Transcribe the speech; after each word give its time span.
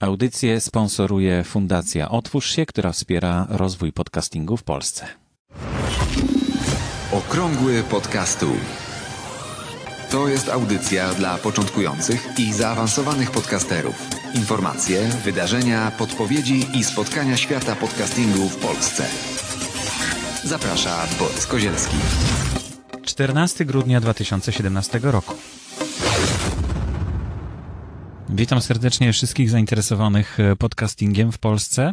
Audycję 0.00 0.60
sponsoruje 0.60 1.44
Fundacja 1.44 2.08
Otwórz 2.08 2.50
się, 2.50 2.66
która 2.66 2.92
wspiera 2.92 3.46
rozwój 3.50 3.92
podcastingu 3.92 4.56
w 4.56 4.62
Polsce. 4.62 5.06
Okrągły 7.12 7.82
podcastu. 7.82 8.46
To 10.10 10.28
jest 10.28 10.48
audycja 10.48 11.14
dla 11.14 11.38
początkujących 11.38 12.28
i 12.38 12.52
zaawansowanych 12.52 13.30
podcasterów. 13.30 13.94
Informacje, 14.34 15.08
wydarzenia, 15.24 15.92
podpowiedzi 15.98 16.66
i 16.74 16.84
spotkania 16.84 17.36
świata 17.36 17.76
podcastingu 17.76 18.48
w 18.48 18.56
Polsce. 18.56 19.06
Zaprasza 20.44 21.06
Borys 21.18 21.46
Kozielski. 21.46 21.96
14 23.02 23.64
grudnia 23.64 24.00
2017 24.00 25.00
roku. 25.02 25.34
Witam 28.34 28.60
serdecznie 28.60 29.12
wszystkich 29.12 29.50
zainteresowanych 29.50 30.40
e, 30.40 30.56
podcastingiem 30.56 31.32
w 31.32 31.38
Polsce. 31.38 31.92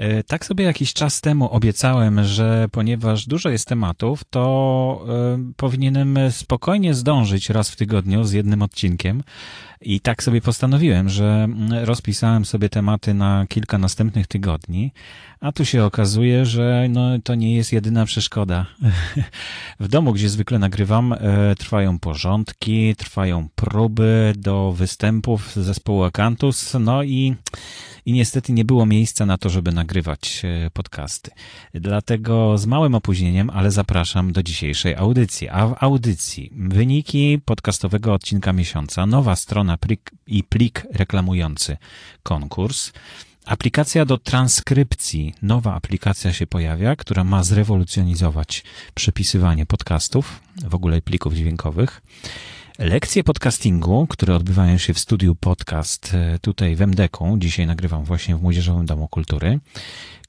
E, 0.00 0.22
tak 0.22 0.46
sobie 0.46 0.64
jakiś 0.64 0.92
czas 0.92 1.20
temu 1.20 1.50
obiecałem, 1.50 2.24
że 2.24 2.68
ponieważ 2.72 3.26
dużo 3.26 3.48
jest 3.48 3.68
tematów, 3.68 4.24
to 4.30 5.04
y, 5.50 5.54
powinienem 5.56 6.18
spokojnie 6.30 6.94
zdążyć 6.94 7.50
raz 7.50 7.70
w 7.70 7.76
tygodniu 7.76 8.24
z 8.24 8.32
jednym 8.32 8.62
odcinkiem. 8.62 9.22
I 9.80 10.00
tak 10.00 10.22
sobie 10.22 10.40
postanowiłem, 10.40 11.08
że 11.08 11.44
mm, 11.44 11.84
rozpisałem 11.84 12.44
sobie 12.44 12.68
tematy 12.68 13.14
na 13.14 13.46
kilka 13.48 13.78
następnych 13.78 14.26
tygodni, 14.26 14.92
a 15.40 15.52
tu 15.52 15.64
się 15.64 15.84
okazuje, 15.84 16.46
że 16.46 16.86
no, 16.90 17.18
to 17.24 17.34
nie 17.34 17.56
jest 17.56 17.72
jedyna 17.72 18.06
przeszkoda. 18.06 18.66
W 19.80 19.88
domu, 19.88 20.12
gdzie 20.12 20.28
zwykle 20.28 20.58
nagrywam, 20.58 21.14
trwają 21.58 21.98
porządki, 21.98 22.96
trwają 22.96 23.48
próby 23.54 24.32
do 24.36 24.72
występów 24.72 25.56
zespołu 25.56 26.04
Akantus, 26.04 26.76
no 26.80 27.02
i 27.02 27.34
i 28.06 28.12
niestety 28.12 28.52
nie 28.52 28.64
było 28.64 28.86
miejsca 28.86 29.26
na 29.26 29.38
to, 29.38 29.50
żeby 29.50 29.72
nagrywać 29.72 30.42
e, 30.44 30.70
podcasty. 30.70 31.30
Dlatego 31.74 32.58
z 32.58 32.66
małym 32.66 32.94
opóźnieniem, 32.94 33.50
ale 33.50 33.70
zapraszam 33.70 34.32
do 34.32 34.42
dzisiejszej 34.42 34.94
audycji. 34.94 35.48
A 35.48 35.66
w 35.66 35.76
audycji 35.80 36.52
wyniki 36.56 37.38
podcastowego 37.44 38.14
odcinka 38.14 38.52
miesiąca, 38.52 39.06
nowa 39.06 39.36
strona 39.36 39.76
plik 39.76 40.10
i 40.26 40.44
plik 40.44 40.86
reklamujący 40.92 41.76
konkurs. 42.22 42.92
Aplikacja 43.46 44.04
do 44.04 44.18
transkrypcji, 44.18 45.34
nowa 45.42 45.74
aplikacja 45.74 46.32
się 46.32 46.46
pojawia, 46.46 46.96
która 46.96 47.24
ma 47.24 47.44
zrewolucjonizować 47.44 48.64
przepisywanie 48.94 49.66
podcastów, 49.66 50.40
w 50.68 50.74
ogóle 50.74 51.02
plików 51.02 51.34
dźwiękowych. 51.34 52.02
Lekcje 52.80 53.24
podcastingu, 53.24 54.06
które 54.06 54.34
odbywają 54.34 54.78
się 54.78 54.94
w 54.94 54.98
studiu 54.98 55.34
podcast 55.34 56.14
e, 56.14 56.38
tutaj 56.38 56.76
w 56.76 56.82
MDK-u, 56.82 57.38
dzisiaj 57.38 57.66
nagrywam 57.66 58.04
właśnie 58.04 58.36
w 58.36 58.42
Młodzieżowym 58.42 58.86
Domu 58.86 59.08
Kultury. 59.08 59.60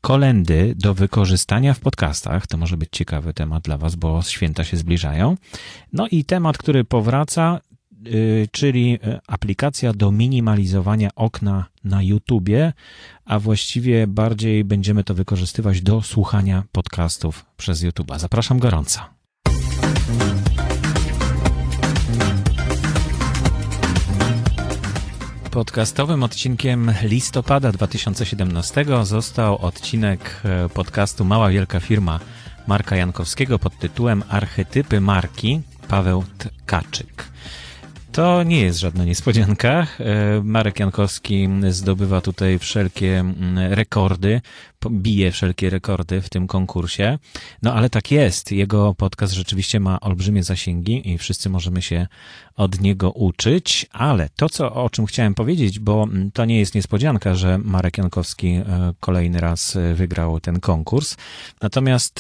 Kolendy 0.02 0.74
do 0.78 0.94
wykorzystania 0.94 1.74
w 1.74 1.80
podcastach, 1.80 2.48
to 2.48 2.58
może 2.58 2.78
być 2.78 2.90
ciekawy 2.92 3.34
temat 3.34 3.64
dla 3.64 3.78
Was, 3.78 3.96
bo 3.96 4.22
święta 4.22 4.64
się 4.64 4.78
zbliżają. 4.78 5.38
No 5.94 6.08
i 6.08 6.26
temat, 6.26 6.58
który 6.58 6.84
powraca, 6.84 7.60
yy, 8.04 8.48
czyli 8.52 9.00
e, 9.04 9.20
aplikacja 9.28 9.94
do 9.94 10.12
minimalizowania 10.12 11.10
okna 11.16 11.66
na 11.84 12.04
YouTubie, 12.04 12.74
a 13.26 13.40
właściwie 13.40 14.08
bardziej 14.08 14.64
będziemy 14.64 15.04
to 15.04 15.14
wykorzystywać 15.14 15.82
do 15.82 16.02
słuchania 16.02 16.64
podcastów 16.72 17.46
przez 17.58 17.84
YouTube'a. 17.84 18.20
Zapraszam 18.20 18.60
gorąco. 18.60 19.21
Podcastowym 25.52 26.24
odcinkiem 26.24 26.94
listopada 27.04 27.72
2017 27.72 28.86
został 29.04 29.58
odcinek 29.58 30.42
e, 30.46 30.70
podcastu 30.70 31.26
Mała 31.26 31.50
Wielka 31.50 31.80
Firma 31.80 32.20
Marka 32.68 32.96
Jankowskiego 32.96 33.60
pod 33.60 33.80
tytułem 33.80 34.24
Archetypy 34.30 35.02
marki 35.02 35.62
Paweł 35.88 36.24
Tkaczyk. 36.38 37.31
To 38.12 38.44
nie 38.44 38.62
jest 38.62 38.80
żadna 38.80 39.06
niespodzianka. 39.06 39.88
E, 40.00 40.42
Marek 40.44 40.80
Jankowski 40.80 41.50
zdobywa 41.70 42.22
tutaj 42.22 42.60
wszelkie 42.60 43.20
mm, 43.20 43.74
rekordy, 43.74 44.42
bije 44.90 45.32
wszelkie 45.32 45.70
rekordy 45.70 46.22
w 46.22 46.30
tym 46.30 46.48
konkursie. 46.48 47.20
No 47.62 47.74
ale 47.74 47.90
tak 47.90 48.12
jest. 48.12 48.52
Jego 48.52 48.96
podcast 48.96 49.34
rzeczywiście 49.34 49.80
ma 49.80 50.00
olbrzymie 50.00 50.44
zasięgi 50.44 51.12
i 51.12 51.18
wszyscy 51.18 51.50
możemy 51.50 51.82
się 51.82 52.08
od 52.56 52.82
niego 52.82 53.12
uczyć, 53.12 53.86
ale 53.92 54.30
to, 54.36 54.50
co, 54.50 54.74
o 54.74 54.90
czym 54.90 55.06
chciałem 55.06 55.34
powiedzieć, 55.34 55.80
bo 55.80 56.08
to 56.34 56.46
nie 56.46 56.60
jest 56.60 56.76
niespodzianka, 56.76 57.36
że 57.36 57.58
Marek 57.58 57.98
Jankowski 57.98 58.48
e, 58.48 58.94
kolejny 59.00 59.40
raz 59.40 59.76
e, 59.76 59.94
wygrał 59.94 60.40
ten 60.40 60.60
konkurs. 60.60 61.18
Natomiast 61.62 62.20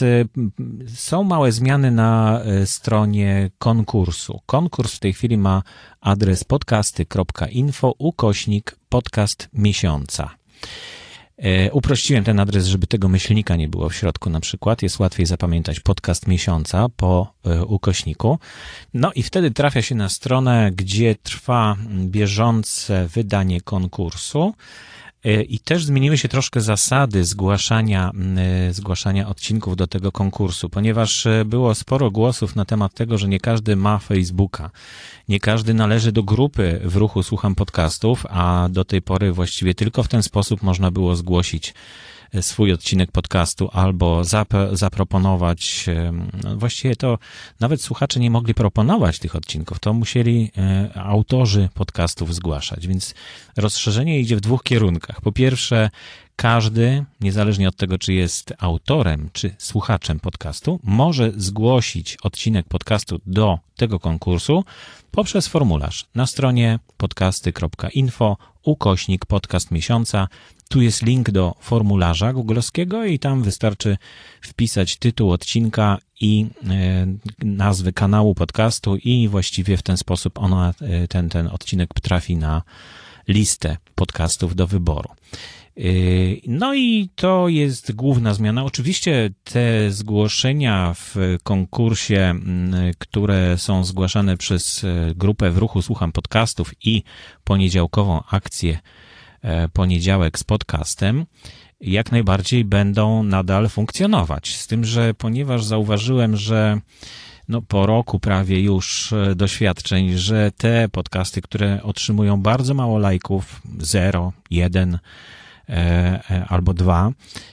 są 0.96 1.23
małe 1.23 1.52
zmiany 1.52 1.91
na 1.91 2.41
stronie 2.66 3.50
konkursu. 3.59 4.41
Konkurs 4.46 4.94
w 4.94 5.00
tej 5.00 5.13
chwili 5.13 5.38
ma 5.38 5.63
adres 6.02 6.44
podcasty.info 6.44 7.94
ukośnik 7.97 8.75
podcast 8.90 9.50
miesiąca. 9.53 10.30
E, 11.38 11.72
uprościłem 11.72 12.24
ten 12.24 12.40
adres, 12.40 12.68
żeby 12.68 12.88
tego 12.88 13.09
myślnika 13.09 13.56
nie 13.56 13.68
było 13.68 13.90
w 13.90 13.96
środku 13.96 14.30
na 14.30 14.40
przykład. 14.40 14.81
Jest 14.81 15.00
łatwiej 15.00 15.25
zapamiętać 15.25 15.80
podcast 15.80 16.28
miesiąca 16.28 16.90
po 16.90 17.34
e, 17.46 17.66
ukośniku. 17.66 18.40
No 18.94 19.12
i 19.16 19.24
wtedy 19.24 19.52
trafia 19.52 19.81
się 19.81 19.96
na 19.96 20.09
stronę, 20.09 20.72
gdzie 20.75 21.16
trwa 21.16 21.78
bieżące 22.06 23.08
wydanie 23.08 23.62
konkursu. 23.62 24.53
E, 25.26 25.44
I 25.44 25.59
też 25.59 25.86
zmieniły 25.86 26.18
się 26.18 26.28
troszkę 26.28 26.62
zasady 26.62 27.24
zgłaszania, 27.24 28.12
e, 28.38 28.74
zgłaszania 28.74 29.28
odcinków 29.28 29.76
do 29.76 29.88
tego 29.88 30.12
konkursu, 30.12 30.70
ponieważ 30.70 31.26
e, 31.26 31.46
było 31.46 31.76
sporo 31.76 32.12
głosów 32.12 32.56
na 32.56 32.66
temat 32.66 32.94
tego, 32.94 33.18
że 33.18 33.28
nie 33.28 33.40
każdy 33.40 33.76
ma 33.76 33.98
Facebooka. 33.98 34.72
Nie 35.30 35.40
każdy 35.40 35.74
należy 35.74 36.12
do 36.12 36.24
grupy 36.24 36.82
w 36.84 36.96
ruchu 36.96 37.24
Słucham 37.24 37.56
Podcastów, 37.56 38.26
a 38.30 38.68
do 38.72 38.86
tej 38.86 39.02
pory 39.02 39.32
właściwie 39.32 39.76
tylko 39.76 40.04
w 40.04 40.08
ten 40.08 40.24
sposób 40.24 40.64
można 40.64 40.92
było 40.92 41.16
zgłosić 41.16 41.74
swój 42.42 42.74
odcinek 42.74 43.12
podcastu 43.12 43.69
albo 43.74 44.24
zap 44.24 44.53
zaproponować, 44.72 45.86
no 46.44 46.58
właściwie 46.58 46.96
to 46.96 47.18
nawet 47.59 47.81
słuchacze 47.81 48.19
nie 48.19 48.31
mogli 48.31 48.53
proponować 48.53 49.19
tych 49.19 49.36
odcinków, 49.36 49.80
to 49.80 49.94
musieli 49.94 50.52
e, 50.58 50.91
autorzy 50.96 51.70
podcastów 51.74 52.36
zgłaszać, 52.36 52.88
więc 52.88 53.14
rozszerzenie 53.58 54.20
idzie 54.20 54.36
w 54.36 54.41
dwóch 54.41 54.64
kierunkach. 54.64 55.22
Po 55.22 55.31
pierwsze, 55.31 55.90
każdy, 56.41 57.06
niezależnie 57.19 57.68
od 57.68 57.75
tego, 57.75 57.97
czy 57.97 58.13
jest 58.13 58.53
autorem, 58.59 59.29
czy 59.34 59.56
słuchaczem 59.57 60.19
podcastu, 60.19 60.79
może 60.84 61.31
zgłosić 61.35 62.18
odcinek 62.24 62.68
podcastu 62.68 63.22
do 63.25 63.59
tego 63.75 64.00
konkursu 64.00 64.63
poprzez 65.12 65.47
formularz 65.47 66.06
na 66.16 66.28
stronie 66.28 66.79
podcasty.info 66.97 68.38
ukośnik 68.63 69.25
podcast 69.25 69.72
miesiąca. 69.72 70.28
Tu 70.69 70.81
jest 70.81 71.02
link 71.02 71.31
do 71.31 71.56
formularza 71.59 72.34
googlowskiego 72.34 73.06
i 73.06 73.19
tam 73.19 73.44
wystarczy 73.44 73.97
wpisać 74.41 74.97
tytuł 74.97 75.31
odcinka 75.31 75.97
i 76.22 76.47
e, 76.69 77.08
nazwy 77.46 77.94
kanału 77.94 78.35
podcastu 78.35 78.96
i 78.96 79.28
właściwie 79.28 79.78
w 79.78 79.84
ten 79.84 79.97
sposób 79.97 80.40
ona, 80.40 80.73
e, 80.81 81.08
ten, 81.08 81.29
ten 81.29 81.47
odcinek 81.47 81.90
trafi 82.02 82.35
na 82.35 82.62
listę 83.28 83.78
podcastów 83.96 84.56
do 84.56 84.68
wyboru. 84.68 85.09
E, 85.78 85.82
no 86.48 86.74
i 86.74 87.09
to 87.16 87.48
jest 87.48 87.92
główna 87.92 88.34
zmiana. 88.34 88.64
Oczywiście 88.64 89.30
te 89.44 89.92
zgłoszenia 89.92 90.94
w 90.94 91.16
konkursie, 91.44 92.36
które 92.98 93.58
są 93.58 93.84
zgłaszane 93.84 94.38
przez 94.38 94.86
grupę 95.16 95.52
w 95.52 95.58
ruchu 95.58 95.82
Słucham 95.82 96.12
Podcastów 96.12 96.74
i 96.84 97.04
poniedziałkową 97.44 98.24
akcję 98.32 98.80
E, 99.42 99.70
poniedziałek 99.70 100.40
z 100.40 100.44
podcastem, 100.44 101.26
jak 101.82 102.12
najbardziej 102.12 102.66
będą 102.66 103.23
nadal 103.23 103.70
funkcjonować. 103.70 104.56
Z 104.56 104.68
tym, 104.68 104.85
że 104.85 105.14
ponieważ 105.14 105.64
zauważyłem, 105.64 106.38
że 106.38 106.79
no, 107.47 107.62
po 107.62 107.85
roku 107.85 108.20
prawie 108.20 108.62
już 108.62 109.14
e, 109.14 109.35
doświadczeń, 109.35 110.18
że 110.18 110.52
te 110.58 110.90
podcasty, 110.90 111.41
które 111.41 111.84
otrzymują 111.84 112.41
bardzo 112.41 112.73
mało 112.73 112.97
lajków, 112.97 113.62
0, 113.79 114.34
1, 114.50 114.94
E, 114.94 114.97
e, 114.97 115.41
albo 116.47 116.73
dwa, 116.73 117.11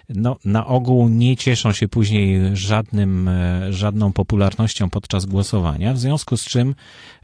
no, 0.08 0.36
na 0.44 0.66
ogół 0.66 1.08
nie 1.08 1.36
cieszą 1.36 1.72
się 1.72 1.88
później 1.88 2.40
żadnym, 2.56 3.28
e, 3.28 3.72
żadną 3.72 4.12
popularnością 4.12 4.90
podczas 4.90 5.26
głosowania, 5.26 5.94
w 5.94 5.98
związku 5.98 6.36
z 6.36 6.44
czym 6.44 6.74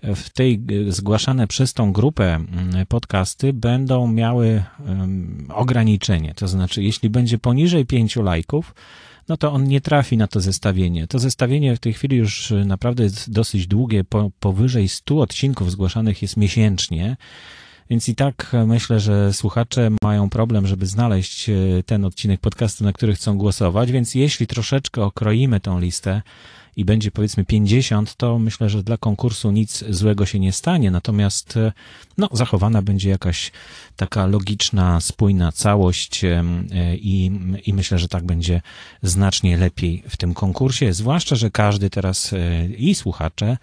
w 0.02 0.30
tej 0.30 0.60
zgłaszane 0.88 1.46
przez 1.46 1.74
tą 1.74 1.92
grupę 1.92 2.44
podcasty 2.88 3.52
będą 3.52 4.08
miały 4.08 4.64
ograniczenie. 5.48 6.34
To 6.34 6.48
znaczy, 6.48 6.82
jeśli 6.82 7.10
będzie 7.10 7.38
poniżej 7.38 7.86
pięciu 7.86 8.22
lajków, 8.22 8.74
no 9.28 9.36
to 9.36 9.52
on 9.52 9.64
nie 9.64 9.80
trafi 9.80 10.16
na 10.16 10.26
to 10.26 10.40
zestawienie. 10.40 11.06
To 11.06 11.18
zestawienie 11.18 11.76
w 11.76 11.80
tej 11.80 11.92
chwili 11.92 12.16
już 12.16 12.52
naprawdę 12.66 13.02
jest 13.02 13.30
dosyć 13.30 13.66
długie, 13.66 14.04
po, 14.04 14.30
powyżej 14.40 14.88
100 14.88 15.20
odcinków 15.20 15.70
zgłaszanych 15.70 16.22
jest 16.22 16.36
miesięcznie 16.36 17.16
Więc 17.90 18.08
i 18.08 18.14
tak 18.14 18.52
myślę, 18.66 19.00
że 19.00 19.32
słuchacze 19.32 19.90
mają 20.02 20.30
problem, 20.30 20.66
żeby 20.66 20.86
znaleźć 20.86 21.50
ten 21.86 22.04
odcinek 22.04 22.40
podcastu, 22.40 22.84
na 22.84 22.92
który 22.92 23.14
chcą 23.14 23.38
głosować, 23.38 23.92
więc 23.92 24.14
jeśli 24.14 24.46
troszeczkę 24.46 25.04
okroimy 25.04 25.60
tą 25.60 25.80
listę, 25.80 26.22
i 26.76 26.84
będzie 26.84 27.10
powiedzmy 27.10 27.44
50, 27.44 28.14
to 28.14 28.38
myślę, 28.38 28.70
że 28.70 28.82
dla 28.82 28.96
konkursu 28.96 29.50
nic 29.50 29.84
złego 29.88 30.26
się 30.26 30.38
nie 30.38 30.52
stanie, 30.52 30.90
natomiast 30.90 31.56
e, 31.56 31.72
no, 32.18 32.28
zachowana 32.32 32.82
będzie 32.82 33.10
jakaś 33.10 33.52
taka 33.96 34.26
logiczna, 34.26 35.00
spójna 35.00 35.52
całość 35.52 36.24
e, 36.24 36.44
i, 36.96 37.30
i 37.66 37.74
myślę, 37.74 37.98
że 37.98 38.08
tak 38.08 38.24
będzie 38.24 38.62
znacznie 39.02 39.56
lepiej 39.56 40.02
w 40.08 40.16
tym 40.16 40.34
konkursie, 40.34 40.92
zwłaszcza, 40.92 41.36
że 41.36 41.50
każdy 41.50 41.90
teraz 41.90 42.32
e, 42.32 42.66
i 42.66 42.94
słuchacze, 42.94 43.56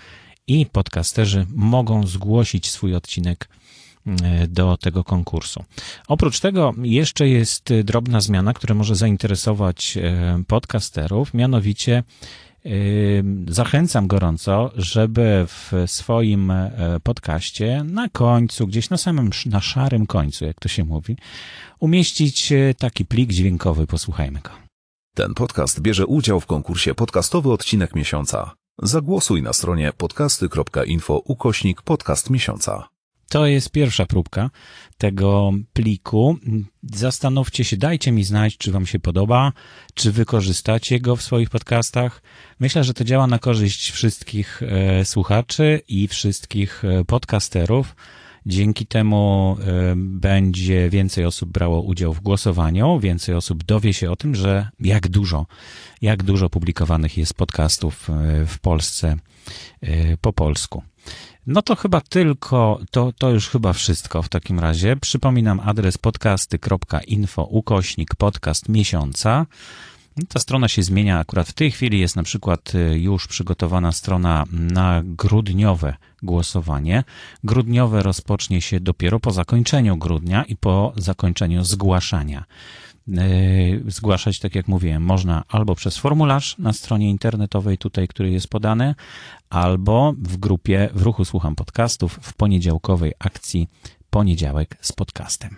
i 0.48 0.66
podcasterzy 0.66 1.46
mogą 1.50 2.08
zgłosić 2.08 2.70
swój 2.70 2.96
odcinek 2.96 3.50
do 4.48 4.78
tego 4.78 5.04
konkursu. 5.04 5.64
Oprócz 6.08 6.40
tego 6.40 6.74
jeszcze 6.82 7.28
jest 7.28 7.74
drobna 7.84 8.22
zmiana, 8.22 8.54
która 8.54 8.76
może 8.76 8.96
zainteresować 8.96 9.98
podcasterów, 10.48 11.34
mianowicie 11.34 12.04
Zachęcam 13.48 14.08
gorąco, 14.08 14.72
żeby 14.76 15.46
w 15.48 15.72
swoim 15.88 16.52
e, 16.52 16.72
podcaście 17.04 17.84
na 17.84 18.10
końcu, 18.10 18.68
gdzieś 18.68 18.90
na 18.90 18.98
samym, 18.98 19.30
na 19.46 19.62
szarym 19.62 20.08
końcu, 20.08 20.46
jak 20.46 20.60
to 20.60 20.70
się 20.70 20.84
mówi, 20.84 21.18
umieścić 21.80 22.52
e, 22.52 22.74
taki 22.74 23.06
plik 23.06 23.32
dźwiękowy. 23.32 23.88
Posłuchajmy 23.88 24.40
go. 24.40 24.50
Ten 25.16 25.34
podcast 25.34 25.82
bierze 25.82 26.06
udział 26.06 26.40
w 26.40 26.46
konkursie 26.46 26.96
podcastowy 26.96 27.52
odcinek 27.52 27.96
miesiąca. 27.96 28.52
Zagłosuj 28.84 29.42
na 29.42 29.54
stronie 29.54 29.94
podcasty.info 29.98 31.18
ukośnik 31.26 31.82
podcast 31.82 32.30
miesiąca. 32.30 32.91
To 33.32 33.46
jest 33.46 33.72
pierwsza 33.72 34.06
próbka 34.06 34.50
tego 34.98 35.52
pliku. 35.74 36.38
Zastanówcie 36.84 37.64
się, 37.64 37.78
dajcie 37.78 38.12
mi 38.12 38.24
znać, 38.24 38.58
czy 38.58 38.72
Wam 38.72 38.86
się 38.86 39.00
podoba, 39.00 39.54
czy 39.94 40.12
wykorzystacie 40.12 41.00
go 41.00 41.16
w 41.16 41.22
swoich 41.22 41.50
podcastach. 41.50 42.22
Myślę, 42.60 42.84
że 42.84 42.94
to 42.94 43.04
działa 43.04 43.28
na 43.28 43.40
korzyść 43.40 43.92
wszystkich 43.92 44.62
e, 44.64 45.06
słuchaczy 45.06 45.82
i 45.88 46.08
wszystkich 46.08 46.86
e, 46.86 47.06
podcasterów. 47.06 47.96
Dzięki 48.46 48.86
temu 48.86 49.58
e, 49.60 49.94
będzie 49.98 50.90
więcej 50.90 51.26
osób 51.26 51.50
brało 51.50 51.82
udział 51.82 52.14
w 52.14 52.22
głosowaniu, 52.22 53.00
więcej 53.00 53.36
osób 53.36 53.64
dowie 53.64 53.94
się 53.94 54.12
o 54.12 54.16
tym, 54.16 54.36
że 54.36 54.70
jak 54.80 55.08
dużo, 55.08 55.46
jak 56.02 56.24
dużo 56.24 56.50
publikowanych 56.50 57.18
jest 57.18 57.34
podcastów 57.34 58.10
w 58.48 58.60
Polsce 58.60 59.16
po 60.22 60.34
polsku. 60.34 60.84
No 61.48 61.62
to 61.62 61.76
chyba 61.76 62.02
tylko, 62.02 62.80
to, 62.92 63.14
to 63.18 63.30
już 63.30 63.50
chyba 63.50 63.74
wszystko 63.74 64.22
w 64.22 64.30
takim 64.30 64.60
razie. 64.60 64.96
Przypominam 64.96 65.60
adres 65.60 65.98
podcasty.info 65.98 67.44
ukośnik 67.44 68.16
podcast 68.16 68.70
miesiąca. 68.70 69.46
Ta 70.28 70.40
strona 70.40 70.68
się 70.68 70.84
zmienia 70.84 71.20
akurat 71.20 71.48
w 71.48 71.54
tej 71.54 71.72
chwili. 71.72 72.00
Jest 72.00 72.16
na 72.16 72.24
przykład 72.24 72.76
y, 72.76 73.00
już 73.00 73.28
przygotowana 73.28 73.92
strona 73.92 74.44
na 74.52 75.02
grudniowe 75.06 75.96
głosowanie. 76.24 77.04
Grudniowe 77.44 78.04
rozpocznie 78.04 78.62
się 78.62 78.80
dopiero 78.80 79.20
po 79.20 79.32
zakończeniu 79.32 79.98
grudnia 79.98 80.44
i 80.44 80.56
po 80.56 80.94
zakończeniu 80.96 81.64
zgłaszania. 81.64 82.44
Y, 83.20 83.84
zgłaszać, 83.88 84.40
tak 84.40 84.56
jak 84.56 84.68
mówiłem, 84.68 85.04
można 85.04 85.44
albo 85.48 85.76
przez 85.76 85.98
formularz 85.98 86.58
na 86.58 86.74
stronie 86.74 87.10
internetowej 87.10 87.78
tutaj, 87.78 88.08
który 88.08 88.32
jest 88.32 88.48
podany, 88.48 88.96
albo 89.50 90.14
w 90.18 90.38
grupie 90.38 90.90
w 90.94 91.02
ruchu 91.02 91.26
Słucham 91.26 91.56
Podcastów 91.56 92.20
w 92.22 92.34
poniedziałkowej 92.34 93.14
akcji 93.20 93.68
Poniedziałek 94.10 94.78
z 94.82 94.92
podcastem. 94.92 95.56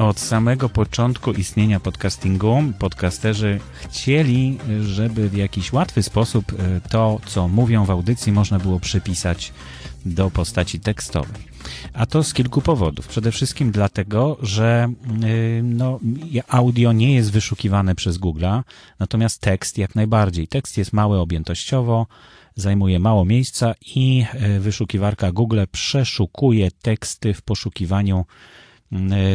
Od 0.00 0.20
samego 0.20 0.68
początku 0.68 1.32
istnienia 1.32 1.80
podcastingu 1.80 2.62
podcasterzy 2.78 3.60
chcieli, 3.74 4.58
żeby 4.82 5.28
w 5.28 5.36
jakiś 5.36 5.72
łatwy 5.72 6.02
sposób 6.02 6.52
e, 6.52 6.80
to, 6.88 7.20
co 7.26 7.48
mówią 7.48 7.84
w 7.84 7.90
audycji, 7.90 8.32
można 8.32 8.58
było 8.58 8.80
przypisać 8.80 9.52
do 10.06 10.30
postaci 10.30 10.80
tekstowej. 10.80 11.42
A 11.92 12.06
to 12.06 12.22
z 12.22 12.34
kilku 12.34 12.62
powodów. 12.62 13.08
Przede 13.08 13.32
wszystkim 13.32 13.70
dlatego, 13.70 14.36
że 14.42 14.92
y, 15.24 15.62
no, 15.64 16.00
audio 16.48 16.92
nie 16.92 17.14
jest 17.14 17.32
wyszukiwane 17.32 17.94
przez 17.94 18.18
Google'a, 18.18 18.62
natomiast 18.98 19.40
tekst 19.40 19.78
jak 19.78 19.94
najbardziej. 19.94 20.48
Tekst 20.48 20.78
jest 20.78 20.92
mały 20.92 21.18
objętościowo, 21.18 22.06
zajmuje 22.54 22.98
mało 22.98 23.24
miejsca 23.24 23.74
i 23.94 24.24
y, 24.56 24.60
wyszukiwarka 24.60 25.32
Google 25.32 25.60
przeszukuje 25.72 26.70
teksty 26.70 27.34
w 27.34 27.42
poszukiwaniu 27.42 28.24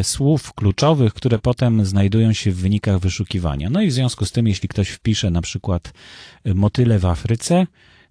słów 0.04 0.54
kluczowych, 0.54 1.14
które 1.14 1.40
potem 1.40 1.86
znajdują 1.86 2.34
się 2.34 2.52
w 2.52 2.56
wynikach 2.56 3.00
wyszukiwania. 3.00 3.70
No 3.70 3.82
i 3.82 3.88
w 3.88 3.94
związku 3.94 4.26
z 4.26 4.32
tym, 4.32 4.48
jeśli 4.48 4.70
ktoś 4.70 4.90
wpisze 4.90 5.32
na 5.32 5.42
przykład 5.42 5.94
motyle 6.46 7.00
w 7.00 7.06
Afryce, 7.06 7.68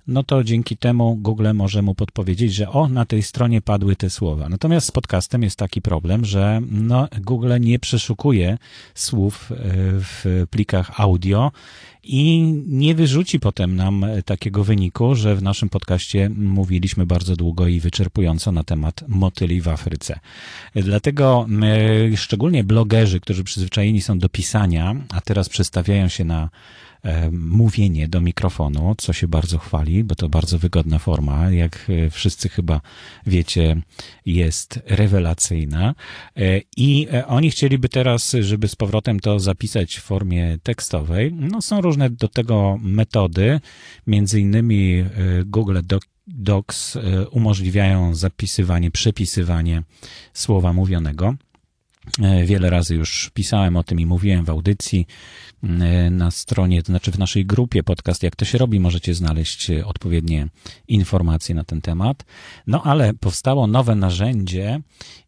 no 0.06 0.22
to 0.22 0.44
dzięki 0.44 0.76
temu 0.76 1.16
Google 1.16 1.52
może 1.54 1.82
mu 1.82 1.94
podpowiedzieć, 1.94 2.54
że 2.54 2.70
o, 2.70 2.88
na 2.88 3.04
tej 3.04 3.22
stronie 3.22 3.60
padły 3.60 3.96
te 3.96 4.10
słowa. 4.10 4.48
Natomiast 4.48 4.86
z 4.86 4.90
podcastem 4.90 5.42
jest 5.42 5.58
taki 5.58 5.82
problem, 5.82 6.24
że 6.24 6.60
no, 6.70 7.08
Google 7.20 7.52
nie 7.60 7.78
przeszukuje 7.78 8.58
słów 8.94 9.52
e, 9.52 9.56
w 10.00 10.46
plikach 10.50 11.00
audio 11.00 11.52
i 12.04 12.42
nie 12.66 12.94
wyrzuci 12.94 13.40
potem 13.40 13.76
nam 13.76 14.06
takiego 14.24 14.64
wyniku, 14.64 15.14
że 15.14 15.36
w 15.36 15.42
naszym 15.42 15.68
podcaście 15.68 16.30
mówiliśmy 16.36 17.06
bardzo 17.06 17.36
długo 17.36 17.66
i 17.66 17.80
wyczerpująco 17.80 18.52
na 18.52 18.64
temat 18.64 19.04
motyli 19.08 19.60
w 19.60 19.68
Afryce. 19.68 20.20
Dlatego 20.74 21.46
e, 22.12 22.16
szczególnie 22.16 22.64
blogerzy, 22.64 23.20
którzy 23.20 23.44
przyzwyczajeni 23.44 24.00
są 24.00 24.18
do 24.18 24.28
pisania, 24.28 24.96
a 25.08 25.20
teraz 25.20 25.48
przestawiają 25.48 26.08
się 26.08 26.24
na 26.24 26.50
mówienie 27.32 28.08
do 28.08 28.20
mikrofonu, 28.20 28.94
co 28.98 29.12
się 29.12 29.28
bardzo 29.28 29.58
chwali, 29.58 30.04
bo 30.04 30.14
to 30.14 30.28
bardzo 30.28 30.58
wygodna 30.58 30.98
forma, 30.98 31.50
jak 31.50 31.86
e, 31.88 32.10
wszyscy 32.10 32.48
chyba 32.48 32.80
wiecie, 33.26 33.82
jest 34.26 34.80
rewelacyjna. 34.86 35.94
E, 36.36 36.60
I 36.76 37.08
oni 37.26 37.50
chcieliby 37.50 37.88
teraz, 37.88 38.36
żeby 38.40 38.68
z 38.68 38.76
powrotem 38.76 39.20
to 39.20 39.40
zapisać 39.40 39.96
w 39.96 40.02
formie 40.02 40.58
tekstowej. 40.62 41.32
No, 41.32 41.62
są 41.62 41.80
różne 41.80 42.10
do 42.10 42.28
tego 42.28 42.78
metody, 42.82 43.60
między 44.06 44.40
innymi 44.40 45.04
Google 45.44 45.78
Docs 46.26 46.98
umożliwiają 47.30 48.14
zapisywanie, 48.14 48.90
przepisywanie 48.90 49.82
słowa 50.32 50.72
mówionego. 50.72 51.34
Wiele 52.44 52.70
razy 52.70 52.94
już 52.94 53.30
pisałem 53.34 53.76
o 53.76 53.82
tym 53.82 54.00
i 54.00 54.06
mówiłem 54.06 54.44
w 54.44 54.50
audycji. 54.50 55.06
E, 55.62 56.10
na 56.10 56.30
stronie, 56.30 56.82
to 56.82 56.86
znaczy 56.86 57.10
w 57.10 57.18
naszej 57.18 57.46
grupie 57.46 57.82
podcast, 57.82 58.22
jak 58.22 58.36
to 58.36 58.44
się 58.44 58.58
robi, 58.58 58.80
możecie 58.80 59.14
znaleźć 59.14 59.70
e, 59.70 59.86
odpowiednie 59.86 60.48
informacje 60.88 61.54
na 61.54 61.64
ten 61.64 61.80
temat. 61.80 62.24
No 62.66 62.82
ale 62.82 63.14
powstało 63.14 63.66
nowe 63.66 63.94
narzędzie 63.94 64.80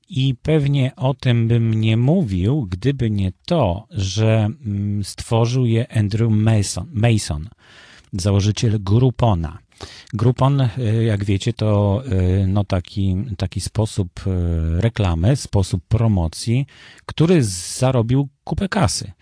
i 0.09 0.35
pewnie 0.42 0.97
o 0.97 1.14
tym 1.14 1.49
bym 1.49 1.75
nie 1.75 1.97
mówił, 1.97 2.66
gdyby 2.71 3.11
nie 3.11 3.33
to, 3.47 3.87
że 3.90 4.49
mm, 4.66 5.04
stworzył 5.04 5.66
je 5.66 5.92
Andrew 5.92 6.30
Mason, 6.30 6.87
Mason 6.92 7.49
założyciel 8.12 8.83
Groupona. 8.83 9.59
Groupon, 10.14 10.61
e, 10.61 10.68
jak 11.04 11.25
wiecie, 11.25 11.52
to 11.52 12.02
no 12.47 12.64
taki, 12.64 13.16
taki 13.38 13.61
sposób 13.61 14.11
reklamy, 14.78 15.37
sposób 15.37 15.85
promocji, 15.88 16.66
który 17.06 17.45
zarobił 17.45 18.28
kupę 18.45 18.68
kasy. 18.68 19.12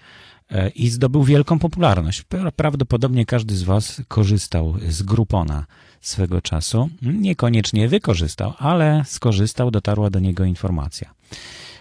E, 0.50 0.68
i 0.68 0.88
zdobył 0.88 1.24
wielką 1.24 1.58
popularność. 1.58 2.24
Prawdopodobnie 2.56 3.26
każdy 3.26 3.56
z 3.56 3.62
Was 3.62 4.02
korzystał 4.08 4.74
z 4.88 5.02
Groupona 5.02 5.66
swego 6.00 6.42
czasu. 6.42 6.90
Niekoniecznie 7.02 7.88
wykorzystał, 7.88 8.52
ale 8.58 9.02
skorzystał, 9.06 9.70
dotarła 9.70 10.10
do 10.10 10.20
niego 10.20 10.44
informacja. 10.44 11.14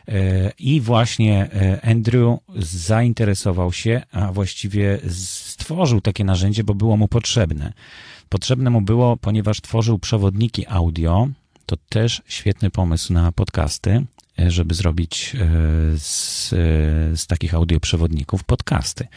E, 0.08 0.52
I 0.60 0.82
właśnie 0.82 1.52
e, 1.52 1.86
Andrew 1.86 2.40
zainteresował 2.58 3.74
się, 3.74 4.02
a 4.12 4.32
właściwie 4.32 5.00
stworzył 5.10 6.02
takie 6.02 6.24
narzędzie, 6.24 6.64
bo 6.64 6.74
było 6.74 6.98
mu 6.98 7.08
potrzebne. 7.08 7.74
Potrzebne 8.30 8.70
mu 8.70 8.82
było, 8.82 9.18
ponieważ 9.18 9.62
tworzył 9.62 10.00
przewodniki 10.00 10.68
audio. 10.68 11.28
To 11.66 11.76
też 11.90 12.22
świetny 12.28 12.70
pomysł 12.70 13.14
na 13.14 13.32
podcasty. 13.32 14.06
E, 14.40 14.52
żeby 14.52 14.74
zrobić 14.74 15.36
e, 15.36 15.40
z, 15.98 16.54
e, 16.54 16.58
z 17.18 17.28
takich 17.28 17.54
audioprzewodników 17.54 18.44
podcasty. 18.44 19.08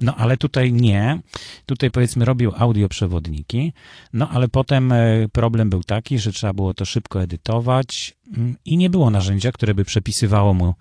No 0.00 0.14
ale 0.16 0.36
tutaj 0.36 0.72
nie. 0.72 1.20
Tutaj 1.66 1.90
powiedzmy 1.90 2.24
robił 2.24 2.52
audioprzewodniki, 2.56 3.72
no 4.12 4.28
ale 4.28 4.48
potem 4.48 4.94
problem 5.32 5.70
był 5.70 5.82
taki, 5.82 6.18
że 6.18 6.32
trzeba 6.32 6.52
było 6.52 6.74
to 6.74 6.84
szybko 6.84 7.22
edytować 7.22 8.14
mm, 8.36 8.56
i 8.64 8.76
nie 8.76 8.90
było 8.90 9.10
narzędzia, 9.10 9.52
które 9.52 9.74
by 9.74 9.84
przepisywało 9.84 10.54
mu 10.54 10.74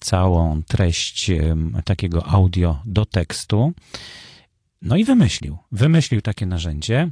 całą 0.00 0.62
treść 0.62 1.30
takiego 1.84 2.26
audio 2.26 2.82
do 2.84 3.06
tekstu. 3.06 3.72
No 4.82 4.96
i 4.96 5.04
wymyślił. 5.04 5.58
Wymyślił 5.72 6.22
takie 6.22 6.46
narzędzie 6.46 7.10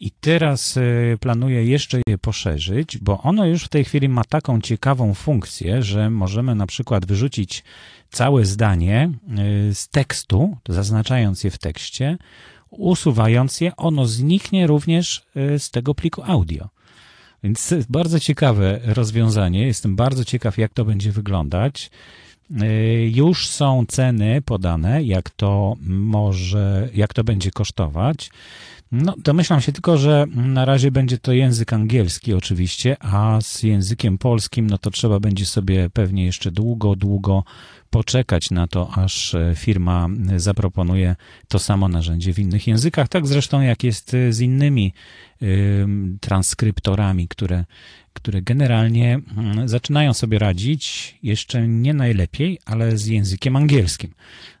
i 0.00 0.10
teraz 0.10 0.76
y, 0.76 1.18
planuje 1.20 1.64
jeszcze 1.64 2.00
je 2.06 2.18
poszerzyć, 2.18 2.98
bo 2.98 3.22
ono 3.22 3.46
już 3.46 3.64
w 3.64 3.68
tej 3.68 3.84
chwili 3.84 4.08
ma 4.08 4.24
taką 4.24 4.60
ciekawą 4.60 5.14
funkcję, 5.14 5.82
że 5.82 6.10
możemy 6.10 6.54
na 6.54 6.66
przykład 6.66 7.06
wyrzucić 7.06 7.64
całe 8.10 8.44
zdanie 8.44 9.10
y, 9.70 9.74
z 9.74 9.88
tekstu, 9.88 10.56
zaznaczając 10.68 11.44
je 11.44 11.50
w 11.50 11.58
tekście, 11.58 12.18
usuwając 12.70 13.60
je, 13.60 13.76
ono 13.76 14.06
zniknie 14.06 14.66
również 14.66 15.26
y, 15.36 15.58
z 15.58 15.70
tego 15.70 15.94
pliku 15.94 16.22
audio. 16.22 16.68
Więc 17.42 17.74
bardzo 17.88 18.20
ciekawe 18.20 18.80
rozwiązanie. 18.84 19.66
Jestem 19.66 19.96
bardzo 19.96 20.24
ciekaw, 20.24 20.58
jak 20.58 20.74
to 20.74 20.84
będzie 20.84 21.12
wyglądać. 21.12 21.90
Już 23.10 23.48
są 23.48 23.84
ceny 23.88 24.42
podane, 24.42 25.02
jak 25.02 25.30
to 25.30 25.74
może, 25.86 26.88
jak 26.94 27.14
to 27.14 27.24
będzie 27.24 27.50
kosztować. 27.50 28.30
No, 28.92 29.14
domyślam 29.18 29.60
się 29.60 29.72
tylko, 29.72 29.98
że 29.98 30.26
na 30.34 30.64
razie 30.64 30.90
będzie 30.90 31.18
to 31.18 31.32
język 31.32 31.72
angielski 31.72 32.34
oczywiście, 32.34 32.96
a 33.00 33.38
z 33.40 33.62
językiem 33.62 34.18
polskim, 34.18 34.66
no 34.70 34.78
to 34.78 34.90
trzeba 34.90 35.20
będzie 35.20 35.46
sobie 35.46 35.90
pewnie 35.90 36.24
jeszcze 36.24 36.50
długo, 36.50 36.96
długo 36.96 37.44
poczekać 37.94 38.50
na 38.50 38.66
to, 38.66 38.90
aż 38.94 39.34
e, 39.34 39.52
firma 39.56 40.08
zaproponuje 40.36 41.16
to 41.48 41.58
samo 41.58 41.88
narzędzie 41.88 42.34
w 42.34 42.38
innych 42.38 42.66
językach. 42.66 43.08
Tak 43.08 43.26
zresztą 43.26 43.60
jak 43.60 43.84
jest 43.84 44.16
z 44.30 44.40
innymi 44.40 44.92
transkryptorami, 46.20 47.28
które, 47.28 47.64
które 48.12 48.42
generalnie 48.42 49.20
mm, 49.36 49.68
zaczynają 49.68 50.14
sobie 50.14 50.38
radzić 50.38 51.14
jeszcze 51.22 51.68
nie 51.68 51.94
najlepiej, 51.94 52.58
ale 52.64 52.98
z 52.98 53.06
językiem 53.06 53.56
angielskim. 53.56 54.10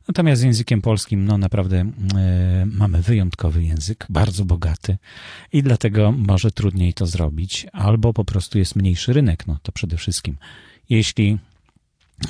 Natomiast 0.08 0.40
z 0.40 0.44
językiem 0.44 0.82
polskim, 0.82 1.24
no 1.24 1.38
naprawdę 1.38 1.76
e, 1.80 2.66
mamy 2.66 3.02
wyjątkowy 3.02 3.64
język, 3.64 4.06
bardzo 4.10 4.44
bogaty 4.44 4.96
i 5.52 5.62
dlatego 5.62 6.12
może 6.12 6.50
trudniej 6.50 6.94
to 6.94 7.06
zrobić, 7.06 7.66
albo 7.72 8.12
po 8.12 8.24
prostu 8.24 8.58
jest 8.58 8.76
mniejszy 8.76 9.12
rynek, 9.12 9.46
no 9.46 9.58
to 9.62 9.72
przede 9.72 9.96
wszystkim. 9.96 10.36
Jeśli 10.90 11.38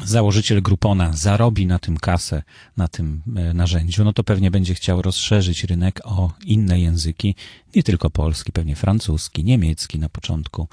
założyciel 0.05 0.63
Groupona 0.63 1.13
zarobi 1.13 1.67
na 1.67 1.79
tym 1.79 1.97
kasę, 1.97 2.43
na 2.77 2.89
tym 2.89 3.23
e, 3.37 3.55
narzędziu, 3.55 4.05
no 4.05 4.13
to 4.13 4.25
pewnie 4.25 4.51
będzie 4.51 4.75
chciał 4.75 5.03
rozszerzyć 5.03 5.65
rynek 5.65 6.01
o 6.05 6.33
inne 6.45 6.81
języki, 6.81 7.35
nie 7.77 7.83
tylko 7.83 8.11
polski, 8.11 8.53
pewnie 8.53 8.77
francuski, 8.77 9.45
niemiecki 9.45 9.99
na 9.99 10.09
początku, 10.09 10.69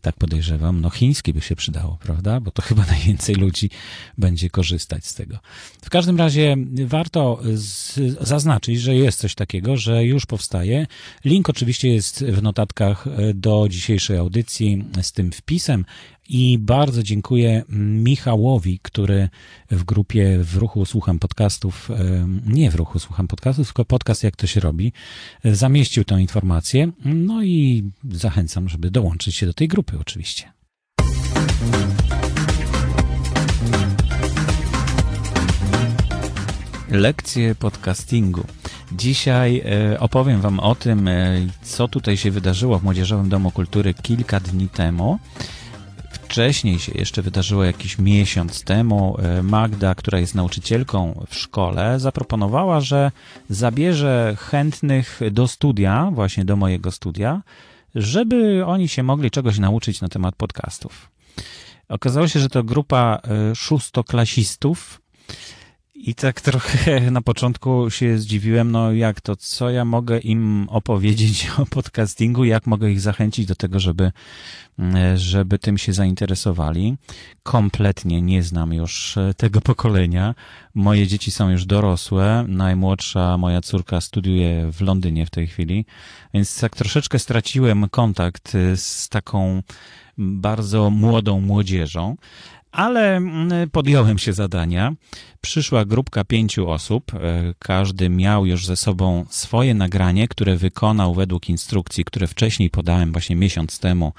tak 0.00 0.16
podejrzewam. 0.16 0.80
No 0.80 0.90
chiński 0.90 1.32
by 1.32 1.40
się 1.40 1.56
przydało, 1.56 1.98
prawda? 2.00 2.40
Bo 2.40 2.50
to 2.50 2.62
chyba 2.68 2.86
najwięcej 2.86 3.34
ludzi 3.34 3.70
będzie 4.18 4.50
korzystać 4.50 5.06
z 5.06 5.14
tego. 5.14 5.38
W 5.84 5.90
każdym 5.90 6.16
razie 6.16 6.56
warto 6.86 7.40
z, 7.54 7.94
zaznaczyć, 8.20 8.80
że 8.80 8.94
jest 8.94 9.18
coś 9.18 9.34
takiego, 9.34 9.76
że 9.76 10.04
już 10.04 10.26
powstaje. 10.26 10.86
Link 11.24 11.50
oczywiście 11.50 11.88
jest 11.88 12.24
w 12.24 12.42
notatkach 12.42 13.06
e, 13.06 13.34
do 13.34 13.66
dzisiejszej 13.70 14.16
audycji 14.16 14.84
z 15.02 15.12
tym 15.12 15.32
wpisem. 15.32 15.84
I 16.34 16.58
bardzo 16.58 17.02
dziękuję 17.02 17.62
Michałowi, 17.78 18.78
który 18.82 19.28
w 19.70 19.84
grupie 19.84 20.38
w 20.38 20.56
ruchu 20.56 20.84
słucham 20.84 21.18
podcastów, 21.18 21.90
e, 21.90 22.28
nie 22.46 22.70
w 22.70 22.74
ruchu 22.74 22.98
słucham 22.98 23.28
podcastów, 23.28 23.66
tylko 23.66 23.84
podcast 23.84 24.24
jak 24.24 24.36
to 24.36 24.46
się 24.46 24.60
robi, 24.60 24.92
e, 25.44 25.54
zamieścił 25.54 26.04
tę 26.04 26.20
informację. 26.20 26.92
No 27.04 27.42
i 27.42 27.90
zachęcam, 28.10 28.68
żeby 28.68 28.90
dołączyć 28.90 29.34
się 29.34 29.46
do 29.46 29.54
tej 29.54 29.68
grupy 29.68 29.98
oczywiście. 30.00 30.52
Lekcje 36.90 37.54
podcastingu. 37.54 38.44
Dzisiaj 38.92 39.62
e, 39.64 40.00
opowiem 40.00 40.40
Wam 40.40 40.60
o 40.60 40.74
tym, 40.74 41.10
co 41.62 41.88
tutaj 41.88 42.16
się 42.16 42.30
wydarzyło 42.30 42.78
w 42.78 42.84
Młodzieżowym 42.84 43.28
Domu 43.28 43.50
Kultury 43.50 43.94
kilka 43.94 44.40
dni 44.40 44.68
temu 44.68 45.18
wcześniej 46.32 46.78
się 46.78 46.92
jeszcze 46.94 47.22
wydarzyło 47.22 47.64
jakiś 47.64 47.98
miesiąc 47.98 48.64
temu. 48.64 49.16
E, 49.18 49.42
Magda, 49.42 49.94
która 49.94 50.18
jest 50.18 50.34
nauczycielką 50.34 51.24
w 51.28 51.34
szkole, 51.34 52.00
zaproponowała, 52.00 52.80
że 52.80 53.10
zabierze 53.48 54.36
chętnych 54.38 55.20
do 55.30 55.48
studia, 55.48 56.10
właśnie 56.12 56.44
do 56.44 56.56
mojego 56.56 56.90
studia, 56.90 57.42
żeby 57.94 58.64
oni 58.66 58.88
się 58.88 59.02
mogli 59.02 59.30
czegoś 59.30 59.58
nauczyć 59.58 60.00
na 60.00 60.08
temat 60.08 60.34
podcastów. 60.36 61.10
Okazało 61.88 62.28
się, 62.28 62.40
że 62.40 62.48
to 62.48 62.64
grupa 62.64 63.20
e, 63.24 63.54
szóstoklasistów, 63.54 65.00
i 66.04 66.14
tak 66.14 66.40
trochę 66.40 67.00
na 67.10 67.22
początku 67.22 67.90
się 67.90 68.18
zdziwiłem, 68.18 68.70
no 68.70 68.92
jak 68.92 69.20
to, 69.20 69.36
co 69.36 69.70
ja 69.70 69.84
mogę 69.84 70.18
im 70.18 70.68
opowiedzieć 70.68 71.48
o 71.58 71.66
podcastingu, 71.66 72.44
jak 72.44 72.66
mogę 72.66 72.90
ich 72.90 73.00
zachęcić 73.00 73.46
do 73.46 73.54
tego, 73.54 73.80
żeby, 73.80 74.12
mm, 74.78 75.16
żeby 75.16 75.58
tym 75.58 75.78
się 75.78 75.92
zainteresowali. 75.92 76.96
Kompletnie 77.42 78.22
nie 78.22 78.42
znam 78.42 78.74
już 78.74 79.16
e, 79.16 79.34
tego 79.36 79.60
pokolenia. 79.70 80.34
Moje 80.74 81.06
dzieci 81.06 81.30
są 81.30 81.50
już 81.50 81.66
dorosłe. 81.66 82.44
Najmłodsza 82.48 83.38
moja 83.38 83.60
córka 83.60 84.00
studiuje 84.00 84.72
w 84.72 84.80
Londynie 84.80 85.26
w 85.26 85.30
tej 85.30 85.46
chwili, 85.46 85.86
więc 86.34 86.60
tak 86.60 86.76
troszeczkę 86.76 87.18
straciłem 87.18 87.88
kontakt 87.88 88.54
e, 88.54 88.76
z 88.76 89.08
taką 89.08 89.62
bardzo 90.18 90.90
młodą 90.90 91.40
młodzieżą 91.40 92.16
ale 92.72 93.16
mm, 93.16 93.70
podjąłem 93.70 94.18
się 94.18 94.32
zadania. 94.32 94.94
Przyszła 95.40 95.84
grupka 95.84 96.24
pięciu 96.24 96.70
osób. 96.70 97.14
E, 97.14 97.18
każdy 97.58 98.08
miał 98.08 98.46
już 98.46 98.66
ze 98.66 98.76
sobą 98.76 99.24
swoje 99.28 99.74
nagranie, 99.74 100.28
które 100.28 100.56
wykonał 100.56 101.14
według 101.14 101.48
instrukcji, 101.48 102.04
które 102.04 102.26
wcześniej 102.26 102.70
podałem 102.70 103.12
właśnie 103.12 103.36
miesiąc 103.36 103.78
temu, 103.78 104.12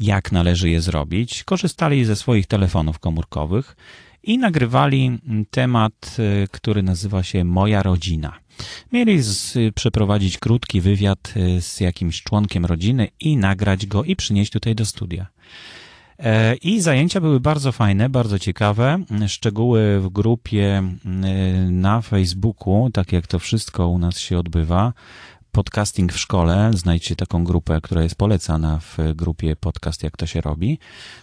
jak 0.00 0.32
należy 0.32 0.70
je 0.70 0.80
zrobić. 0.80 1.44
Korzystali 1.44 2.04
ze 2.04 2.16
swoich 2.16 2.46
telefonów 2.46 2.98
komórkowych 2.98 3.76
i 4.22 4.38
nagrywali 4.38 5.06
mm, 5.06 5.44
temat, 5.50 6.16
e, 6.18 6.48
który 6.48 6.82
nazywa 6.82 7.22
się 7.22 7.44
Moja 7.44 7.82
rodzina. 7.82 8.38
Mieli 8.92 9.22
z, 9.22 9.54
przeprowadzić 9.74 10.38
krótki 10.38 10.80
wywiad 10.80 11.34
e, 11.36 11.60
z 11.60 11.80
jakimś 11.80 12.22
członkiem 12.22 12.66
rodziny 12.66 13.08
i 13.20 13.36
nagrać 13.36 13.86
go 13.86 14.04
i 14.04 14.16
przynieść 14.16 14.52
tutaj 14.52 14.74
do 14.74 14.86
studia. 14.86 15.26
E, 16.18 16.54
I 16.54 16.80
zajęcia 16.80 17.20
były 17.20 17.40
bardzo 17.40 17.72
fajne, 17.72 18.08
bardzo 18.08 18.38
ciekawe. 18.38 18.98
Szczegóły 19.26 20.00
w 20.00 20.08
grupie 20.08 20.82
na 21.70 22.00
Facebooku, 22.00 22.90
tak 22.90 23.12
jak 23.12 23.26
to 23.26 23.38
wszystko 23.38 23.88
u 23.88 23.98
nas 23.98 24.18
się 24.18 24.38
odbywa. 24.38 24.92
Podcasting 25.52 26.12
w 26.12 26.18
szkole. 26.18 26.70
Znajdźcie 26.74 27.16
taką 27.16 27.44
grupę, 27.44 27.80
która 27.82 28.02
jest 28.02 28.14
polecana 28.14 28.78
w 28.80 28.96
grupie 29.14 29.56
podcast, 29.56 30.02
jak 30.02 30.16
to 30.16 30.26
się 30.26 30.40
robi. 30.40 30.78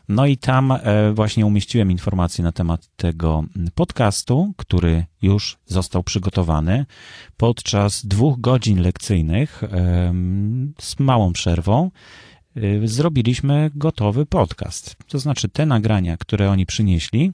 No 0.10 0.25
i 0.25 0.38
tam 0.38 0.72
e, 0.72 0.80
właśnie 1.14 1.46
umieściłem 1.46 1.92
informacje 1.92 2.44
na 2.44 2.52
temat 2.52 2.88
tego 2.96 3.44
podcastu, 3.75 4.54
który 4.58 5.06
już 5.22 5.58
został 5.66 6.04
przygotowany 6.04 6.86
podczas 7.38 8.06
dwóch 8.06 8.42
godzin 8.42 8.82
lekcyjnych 8.82 9.64
z 10.80 11.00
małą 11.00 11.34
przerwą. 11.34 11.92
Y, 12.58 12.88
zrobiliśmy 12.88 13.72
gotowy 13.76 14.26
podcast. 14.26 14.96
To 15.08 15.20
znaczy 15.20 15.50
te 15.50 15.66
nagrania, 15.66 16.18
które 16.18 16.52
oni 16.52 16.66
przynieśli, 16.66 17.32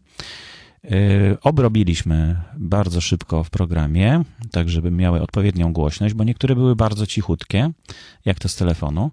y, 0.86 1.38
obrobiliśmy 1.42 2.42
bardzo 2.58 3.02
szybko 3.02 3.44
w 3.44 3.50
programie, 3.50 4.24
tak 4.52 4.70
żeby 4.70 4.92
miały 4.92 5.22
odpowiednią 5.22 5.74
głośność, 5.74 6.14
bo 6.14 6.24
niektóre 6.24 6.56
były 6.56 6.76
bardzo 6.76 7.08
cichutkie, 7.08 7.72
jak 8.26 8.40
to 8.40 8.50
z 8.50 8.56
telefonu, 8.56 9.12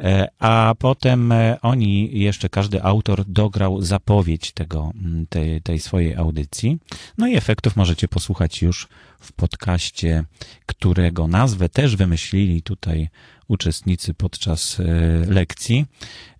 e, 0.00 0.28
a 0.38 0.74
potem 0.78 1.32
e, 1.32 1.60
oni, 1.62 2.18
jeszcze 2.20 2.48
każdy 2.48 2.82
autor 2.82 3.24
dograł 3.24 3.82
zapowiedź 3.82 4.52
tego, 4.52 4.92
tej, 5.28 5.62
tej 5.62 5.78
swojej 5.78 6.14
audycji. 6.14 6.78
No 7.18 7.26
i 7.26 7.36
efektów 7.36 7.76
możecie 7.76 8.08
posłuchać 8.08 8.62
już 8.62 8.88
w 9.20 9.32
podcaście, 9.32 10.24
którego 10.66 11.26
nazwę 11.26 11.68
też 11.68 11.96
wymyślili 11.96 12.62
tutaj 12.62 13.08
uczestnicy 13.48 14.14
podczas 14.14 14.80
e, 14.80 14.84
lekcji. 15.26 15.86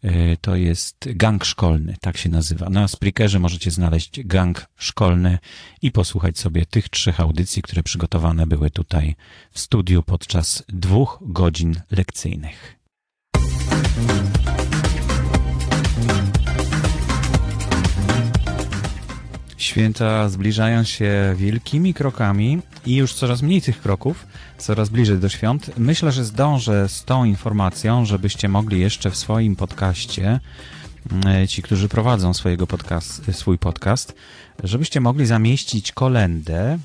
E, 0.03 0.37
to 0.37 0.57
jest 0.57 0.97
gang 1.07 1.45
szkolny, 1.45 1.97
tak 2.01 2.17
się 2.17 2.29
nazywa. 2.29 2.71
Na 2.71 2.89
Spreakerze 2.89 3.39
możecie 3.39 3.71
znaleźć 3.71 4.21
gang 4.25 4.67
szkolny 4.77 5.39
i 5.83 5.93
posłuchać 5.93 6.39
sobie 6.39 6.67
tych 6.67 6.89
trzech 6.89 7.21
audycji, 7.21 7.63
które 7.63 7.83
przygotowane 7.83 8.47
były 8.47 8.71
tutaj 8.71 9.15
w 9.51 9.59
studiu 9.61 10.03
podczas 10.03 10.65
dwóch 10.69 11.19
godzin 11.23 11.81
lekcyjnych. 11.91 12.77
Święta 19.57 20.29
zbliżają 20.29 20.85
się 20.85 21.35
wielkimi 21.37 21.95
krokami 21.95 22.59
i 22.87 22.97
już 22.97 23.15
coraz 23.15 23.43
mniej 23.43 23.63
tych 23.63 23.83
kroków, 23.83 24.27
coraz 24.59 24.89
bliżej 24.89 25.19
do 25.19 25.29
świąt. 25.29 25.71
Myślę, 25.79 26.13
że 26.13 26.25
zdążę 26.25 26.89
z 26.89 27.05
tą 27.05 27.25
informacją, 27.25 28.05
żebyście 28.05 28.49
mogli 28.49 28.81
jeszcze 28.81 29.11
w 29.11 29.17
swoim 29.17 29.57
podcaście, 29.57 30.41
mm, 31.13 31.47
ci, 31.47 31.63
którzy 31.63 31.89
prowadzą 31.89 32.35
swojego 32.35 32.67
podcast, 32.67 33.23
swój 33.33 33.59
podcast, 33.59 34.15
żebyście 34.65 35.01
mogli 35.01 35.27
zamieścić 35.27 35.93
kolendę, 35.93 36.79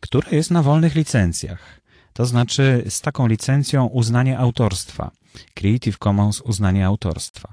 która 0.00 0.30
jest 0.30 0.50
na 0.50 0.62
wolnych 0.62 0.94
licencjach. 0.94 1.80
To 2.12 2.26
znaczy 2.26 2.84
z 2.88 3.00
taką 3.00 3.26
licencją 3.26 3.86
uznanie 3.86 4.38
autorstwa. 4.38 5.10
Creative 5.54 5.98
Commons 5.98 6.40
uznanie 6.40 6.86
autorstwa. 6.86 7.52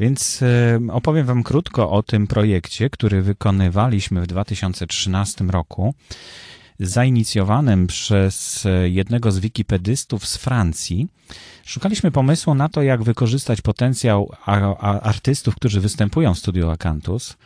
Więc 0.00 0.42
e, 0.42 0.80
opowiem 0.92 1.26
Wam 1.26 1.42
krótko 1.42 1.90
o 1.90 2.02
tym 2.02 2.26
projekcie, 2.26 2.90
który 2.90 3.22
wykonywaliśmy 3.22 4.22
w 4.22 4.26
2013 4.26 5.44
roku, 5.44 5.94
zainicjowanym 6.80 7.86
przez 7.86 8.64
jednego 8.84 9.32
z 9.32 9.38
wikipedystów 9.38 10.26
z 10.26 10.36
Francji. 10.36 11.08
Szukaliśmy 11.64 12.10
pomysłu 12.10 12.54
na 12.54 12.68
to, 12.68 12.82
jak 12.82 13.02
wykorzystać 13.02 13.60
potencjał 13.60 14.30
artystów, 15.02 15.54
którzy 15.54 15.80
występują 15.80 16.34
w 16.34 16.38
Studio 16.38 16.72
Acanthus, 16.72 17.36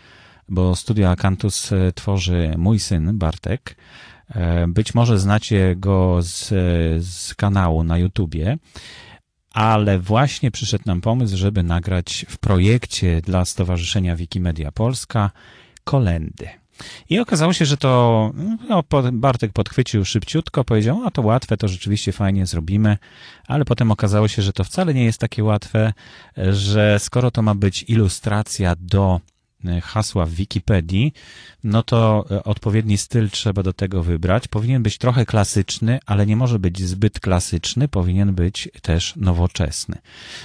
bo 0.48 0.76
Studio 0.76 1.10
Acanthus 1.10 1.72
e, 1.72 1.92
tworzy 1.92 2.54
mój 2.58 2.78
syn 2.78 3.18
Bartek. 3.18 3.76
E, 4.30 4.66
być 4.68 4.94
może 4.94 5.18
znacie 5.18 5.76
go 5.76 6.18
z, 6.22 6.48
z 7.04 7.34
kanału 7.34 7.84
na 7.84 7.98
YouTubie 7.98 8.58
ale 9.52 9.98
właśnie 9.98 10.50
przyszedł 10.50 10.84
nam 10.86 11.00
pomysł, 11.00 11.36
żeby 11.36 11.62
nagrać 11.62 12.26
w 12.28 12.38
projekcie 12.38 13.20
dla 13.20 13.44
Stowarzyszenia 13.44 14.16
Wikimedia 14.16 14.72
Polska 14.72 15.30
kolendy. 15.84 16.48
I 17.10 17.18
okazało 17.18 17.52
się, 17.52 17.64
że 17.64 17.76
to 17.76 18.32
no, 18.68 18.84
Bartek 19.12 19.52
podchwycił 19.52 20.04
szybciutko, 20.04 20.64
powiedział, 20.64 21.02
a 21.04 21.10
to 21.10 21.22
łatwe, 21.22 21.56
to 21.56 21.68
rzeczywiście 21.68 22.12
fajnie 22.12 22.46
zrobimy, 22.46 22.98
ale 23.46 23.64
potem 23.64 23.90
okazało 23.90 24.28
się, 24.28 24.42
że 24.42 24.52
to 24.52 24.64
wcale 24.64 24.94
nie 24.94 25.04
jest 25.04 25.20
takie 25.20 25.44
łatwe, 25.44 25.92
że 26.36 26.98
skoro 26.98 27.30
to 27.30 27.42
ma 27.42 27.54
być 27.54 27.84
ilustracja 27.88 28.74
do 28.80 29.20
hasła 29.82 30.26
w 30.26 30.30
Wikipedii, 30.30 31.12
no 31.64 31.82
to 31.82 32.24
e, 32.30 32.44
odpowiedni 32.44 32.98
styl 32.98 33.30
trzeba 33.30 33.62
do 33.62 33.72
tego 33.72 34.02
wybrać. 34.02 34.48
Powinien 34.48 34.82
być 34.82 34.98
trochę 34.98 35.26
klasyczny, 35.26 35.98
ale 36.06 36.26
nie 36.26 36.36
może 36.36 36.58
być 36.58 36.82
zbyt 36.82 37.20
klasyczny, 37.20 37.88
powinien 37.88 38.34
być 38.34 38.68
też 38.82 39.16
nowoczesny. 39.16 39.98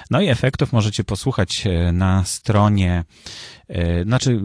No 0.10 0.22
i 0.22 0.28
efektów 0.28 0.74
możecie 0.74 1.04
posłuchać 1.04 1.68
e, 1.68 1.92
na 1.92 2.24
stronie 2.24 3.04
E, 3.68 4.04
znaczy, 4.04 4.42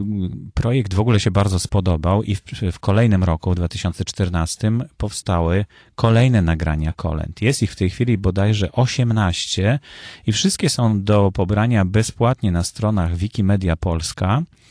projekt 0.53 0.93
w 0.93 0.99
ogóle 0.99 1.19
się 1.19 1.31
bardzo 1.31 1.59
spodobał 1.59 2.23
i 2.23 2.35
w, 2.35 2.41
w, 2.71 2.79
kolejnym 2.79 3.23
roku, 3.23 3.51
w 3.51 3.55
2014, 3.55 4.71
powstały 4.97 5.65
kolejne 5.95 6.41
nagrania 6.41 6.93
kolęd. 6.93 7.41
Jest 7.41 7.63
ich 7.63 7.71
w 7.71 7.75
tej 7.75 7.89
chwili 7.89 8.17
bodajże 8.17 8.71
18 8.71 9.79
i 10.27 10.31
wszystkie 10.31 10.69
są 10.69 11.03
do 11.03 11.31
pobrania 11.31 11.85
bezpłatnie 11.85 12.51
na 12.51 12.63
stronach 12.63 13.15
Wikimedia 13.15 13.75
Polska, 13.75 14.41
e, 14.41 14.68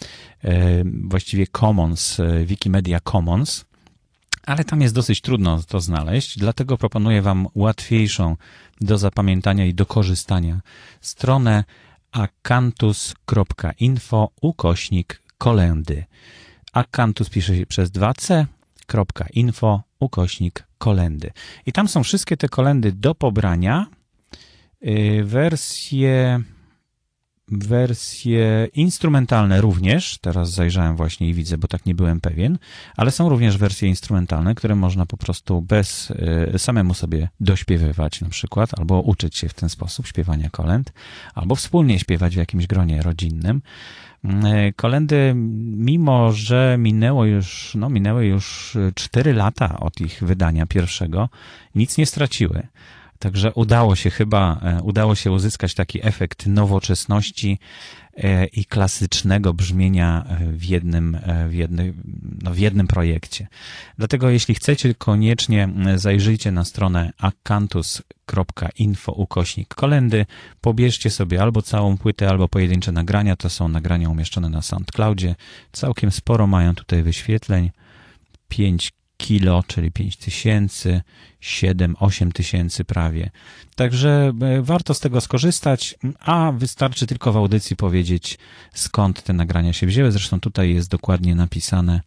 właściwie 1.02 1.46
Commons, 1.46 2.20
e, 2.20 2.44
Wikimedia 2.44 3.00
Commons 3.00 3.64
ale 4.48 4.64
tam 4.64 4.82
jest 4.82 4.94
dosyć 4.94 5.20
trudno 5.20 5.62
to 5.62 5.80
znaleźć, 5.80 6.38
dlatego 6.38 6.78
proponuję 6.78 7.22
Wam 7.22 7.46
łatwiejszą 7.54 8.36
do 8.80 8.98
zapamiętania 8.98 9.66
i 9.66 9.74
do 9.74 9.86
korzystania 9.86 10.60
stronę 11.00 11.64
akantus.info 12.12 14.30
ukośnik 14.40 15.22
kolendy. 15.38 16.04
Akantus 16.72 17.30
pisze 17.30 17.56
się 17.56 17.66
przez 17.66 17.90
2c.info 17.90 19.82
ukośnik 20.00 20.64
kolendy. 20.78 21.30
I 21.66 21.72
tam 21.72 21.88
są 21.88 22.02
wszystkie 22.02 22.36
te 22.36 22.48
kolendy 22.48 22.92
do 22.92 23.14
pobrania. 23.14 23.86
Y, 24.86 25.22
wersje 25.24 26.40
wersje 27.50 28.68
instrumentalne 28.74 29.60
również, 29.60 30.18
teraz 30.18 30.50
zajrzałem 30.50 30.96
właśnie 30.96 31.28
i 31.28 31.34
widzę, 31.34 31.58
bo 31.58 31.68
tak 31.68 31.86
nie 31.86 31.94
byłem 31.94 32.20
pewien, 32.20 32.58
ale 32.96 33.10
są 33.10 33.28
również 33.28 33.58
wersje 33.58 33.88
instrumentalne, 33.88 34.54
które 34.54 34.74
można 34.74 35.06
po 35.06 35.16
prostu 35.16 35.62
bez 35.62 36.10
y, 36.54 36.58
samemu 36.58 36.94
sobie 36.94 37.28
dośpiewywać 37.40 38.20
na 38.20 38.28
przykład, 38.28 38.78
albo 38.78 39.00
uczyć 39.00 39.36
się 39.36 39.48
w 39.48 39.54
ten 39.54 39.68
sposób 39.68 40.06
śpiewania 40.06 40.50
kolęd, 40.50 40.92
albo 41.34 41.54
wspólnie 41.54 41.98
śpiewać 41.98 42.34
w 42.34 42.38
jakimś 42.38 42.66
gronie 42.66 43.02
rodzinnym. 43.02 43.62
Y, 44.24 44.72
kolendy, 44.76 45.32
mimo 45.76 46.32
że 46.32 46.76
minęło 46.78 47.24
już, 47.24 47.72
no 47.74 47.90
minęły 47.90 48.26
już 48.26 48.76
4 48.94 49.32
lata 49.32 49.80
od 49.80 50.00
ich 50.00 50.22
wydania 50.22 50.66
pierwszego, 50.66 51.28
nic 51.74 51.98
nie 51.98 52.06
straciły. 52.06 52.66
Także 53.18 53.52
udało 53.54 53.96
się 53.96 54.10
chyba, 54.10 54.60
e, 54.62 54.82
udało 54.82 55.14
się 55.14 55.32
uzyskać 55.32 55.74
taki 55.74 56.06
efekt 56.06 56.46
nowoczesności 56.46 57.58
e, 58.16 58.46
i 58.46 58.64
klasycznego 58.64 59.54
brzmienia 59.54 60.24
e, 60.28 60.52
w 60.52 60.64
jednym, 60.64 61.18
w 61.48 61.54
jednym, 61.54 62.02
no 62.42 62.50
w 62.54 62.58
jednym 62.58 62.86
projekcie. 62.86 63.48
Dlatego 63.98 64.30
jeśli 64.30 64.54
chcecie, 64.54 64.94
koniecznie 64.94 65.68
zajrzyjcie 65.96 66.52
na 66.52 66.64
stronę 66.64 67.12
akantus.info 67.18 69.12
ukośnik 69.12 69.74
kolendy, 69.74 70.26
pobierzcie 70.60 71.10
sobie 71.10 71.42
albo 71.42 71.62
całą 71.62 71.98
płytę, 71.98 72.28
albo 72.28 72.48
pojedyncze 72.48 72.92
nagrania. 72.92 73.36
To 73.36 73.50
są 73.50 73.68
nagrania 73.68 74.10
umieszczone 74.10 74.48
na 74.48 74.62
SoundCloudzie. 74.62 75.34
Całkiem 75.72 76.10
sporo 76.10 76.46
mają 76.46 76.74
tutaj 76.74 77.02
wyświetleń. 77.02 77.70
5 78.48 78.92
kilo, 79.18 79.64
czyli 79.66 79.92
5 79.92 80.16
tysięcy, 80.16 81.02
7, 81.40 81.96
8 81.98 82.32
tysięcy 82.32 82.84
prawie. 82.84 83.30
Także 83.74 84.32
e, 84.40 84.62
warto 84.62 84.94
z 84.94 85.00
tego 85.00 85.20
skorzystać, 85.20 85.94
a 86.20 86.52
wystarczy 86.52 87.06
tylko 87.06 87.32
w 87.32 87.36
audycji 87.36 87.76
powiedzieć, 87.76 88.38
skąd 88.74 89.22
te 89.22 89.32
nagrania 89.32 89.72
się 89.72 89.86
wzięły. 89.86 90.12
Zresztą 90.12 90.40
tutaj 90.40 90.74
jest 90.74 90.90
dokładnie 90.90 91.34
napisane, 91.34 92.00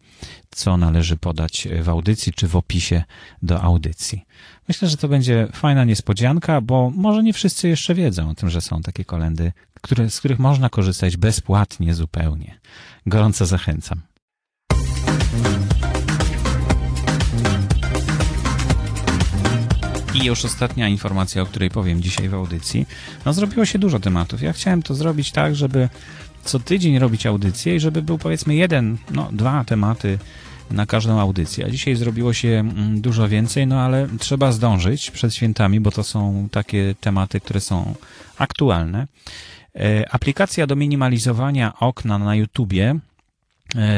co 0.50 0.76
należy 0.76 1.16
podać 1.16 1.68
w 1.82 1.88
audycji, 1.88 2.32
czy 2.32 2.48
w 2.48 2.56
opisie 2.56 3.02
do 3.42 3.62
audycji. 3.62 4.24
Myślę, 4.68 4.88
że 4.88 4.96
to 4.96 5.08
będzie 5.08 5.48
fajna 5.52 5.84
niespodzianka, 5.84 6.60
bo 6.60 6.90
może 6.90 7.22
nie 7.22 7.32
wszyscy 7.32 7.68
jeszcze 7.68 7.94
wiedzą 7.94 8.30
o 8.30 8.34
tym, 8.34 8.50
że 8.50 8.60
są 8.60 8.82
takie 8.82 9.04
kolendy, 9.04 9.52
które, 9.80 10.10
z 10.10 10.18
których 10.18 10.38
można 10.38 10.68
korzystać 10.68 11.16
bezpłatnie 11.16 11.94
zupełnie. 11.94 12.60
Gorąco 13.06 13.46
zachęcam. 13.46 14.11
I 20.14 20.24
już 20.24 20.44
ostatnia 20.44 20.88
informacja, 20.88 21.42
o 21.42 21.46
której 21.46 21.70
powiem 21.70 22.02
dzisiaj 22.02 22.28
w 22.28 22.34
audycji. 22.34 22.86
No, 23.24 23.32
zrobiło 23.32 23.64
się 23.64 23.78
dużo 23.78 24.00
tematów. 24.00 24.42
Ja 24.42 24.52
chciałem 24.52 24.82
to 24.82 24.94
zrobić 24.94 25.32
tak, 25.32 25.56
żeby 25.56 25.88
co 26.44 26.58
tydzień 26.58 26.98
robić 26.98 27.26
audycję 27.26 27.76
i 27.76 27.80
żeby 27.80 28.02
był 28.02 28.18
powiedzmy 28.18 28.54
jeden, 28.54 28.96
no 29.10 29.28
dwa 29.32 29.64
tematy 29.64 30.18
na 30.70 30.86
każdą 30.86 31.20
audycję. 31.20 31.66
A 31.66 31.70
dzisiaj 31.70 31.94
zrobiło 31.94 32.32
się 32.32 32.48
mm, 32.48 33.00
dużo 33.00 33.28
więcej, 33.28 33.66
no 33.66 33.80
ale 33.80 34.08
trzeba 34.18 34.52
zdążyć 34.52 35.10
przed 35.10 35.34
świętami, 35.34 35.80
bo 35.80 35.90
to 35.90 36.04
są 36.04 36.48
takie 36.50 36.94
tematy, 37.00 37.40
które 37.40 37.60
są 37.60 37.94
aktualne. 38.38 39.06
E, 39.76 40.14
aplikacja 40.14 40.66
do 40.66 40.76
minimalizowania 40.76 41.78
okna 41.78 42.18
na 42.18 42.34
YouTubie 42.34 42.98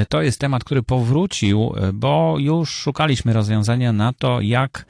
to 0.09 0.23
jest 0.23 0.41
temat, 0.41 0.65
który 0.65 0.83
powrócił, 0.83 1.75
e, 1.77 1.93
bo 1.93 2.37
już 2.39 2.71
szukaliśmy 2.71 3.33
rozwiązania 3.33 3.93
na 3.93 4.13
to, 4.13 4.41
jak 4.41 4.87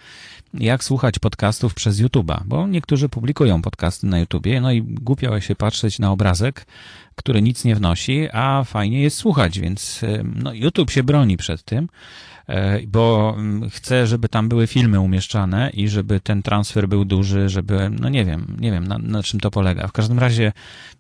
jak 0.55 0.85
słuchać 0.85 1.19
podcastów 1.19 1.75
przez 1.75 2.01
YouTube'a, 2.01 2.43
bo 2.45 2.67
niektórzy 2.67 3.09
publikują 3.09 3.63
podcasty 3.63 4.07
na 4.07 4.19
YouTubie, 4.19 4.61
no 4.61 4.73
i 4.73 4.83
głupio 4.83 5.41
się 5.41 5.55
patrzeć 5.55 5.99
na 5.99 6.11
obrazek, 6.11 6.67
który 7.15 7.43
nic 7.43 7.65
nie 7.65 7.75
wnosi, 7.77 8.29
a 8.33 8.65
fajnie 8.65 9.03
jest 9.03 9.17
słuchać, 9.17 9.61
więc 9.61 10.01
no, 10.35 10.53
YouTube 10.53 10.91
się 10.91 11.03
broni 11.03 11.37
przed 11.37 11.63
tym, 11.63 11.85
e, 11.85 11.89
bo 12.87 13.35
mm, 13.39 13.71
chce, 13.71 14.07
żeby 14.07 14.29
tam 14.29 14.49
były 14.49 14.67
filmy 14.67 15.01
umieszczane 15.01 15.71
i 15.71 15.89
żeby 15.89 16.21
ten 16.21 16.43
transfer 16.43 16.89
był 16.89 17.05
duży, 17.05 17.49
żeby, 17.49 17.91
no 18.01 18.09
nie 18.09 18.25
wiem, 18.25 18.57
nie 18.61 18.73
wiem 18.73 18.87
na, 18.87 18.99
na 18.99 19.23
czym 19.23 19.41
to 19.41 19.51
polega. 19.51 19.87
W 19.87 19.93
każdym 19.93 20.19
razie, 20.19 20.53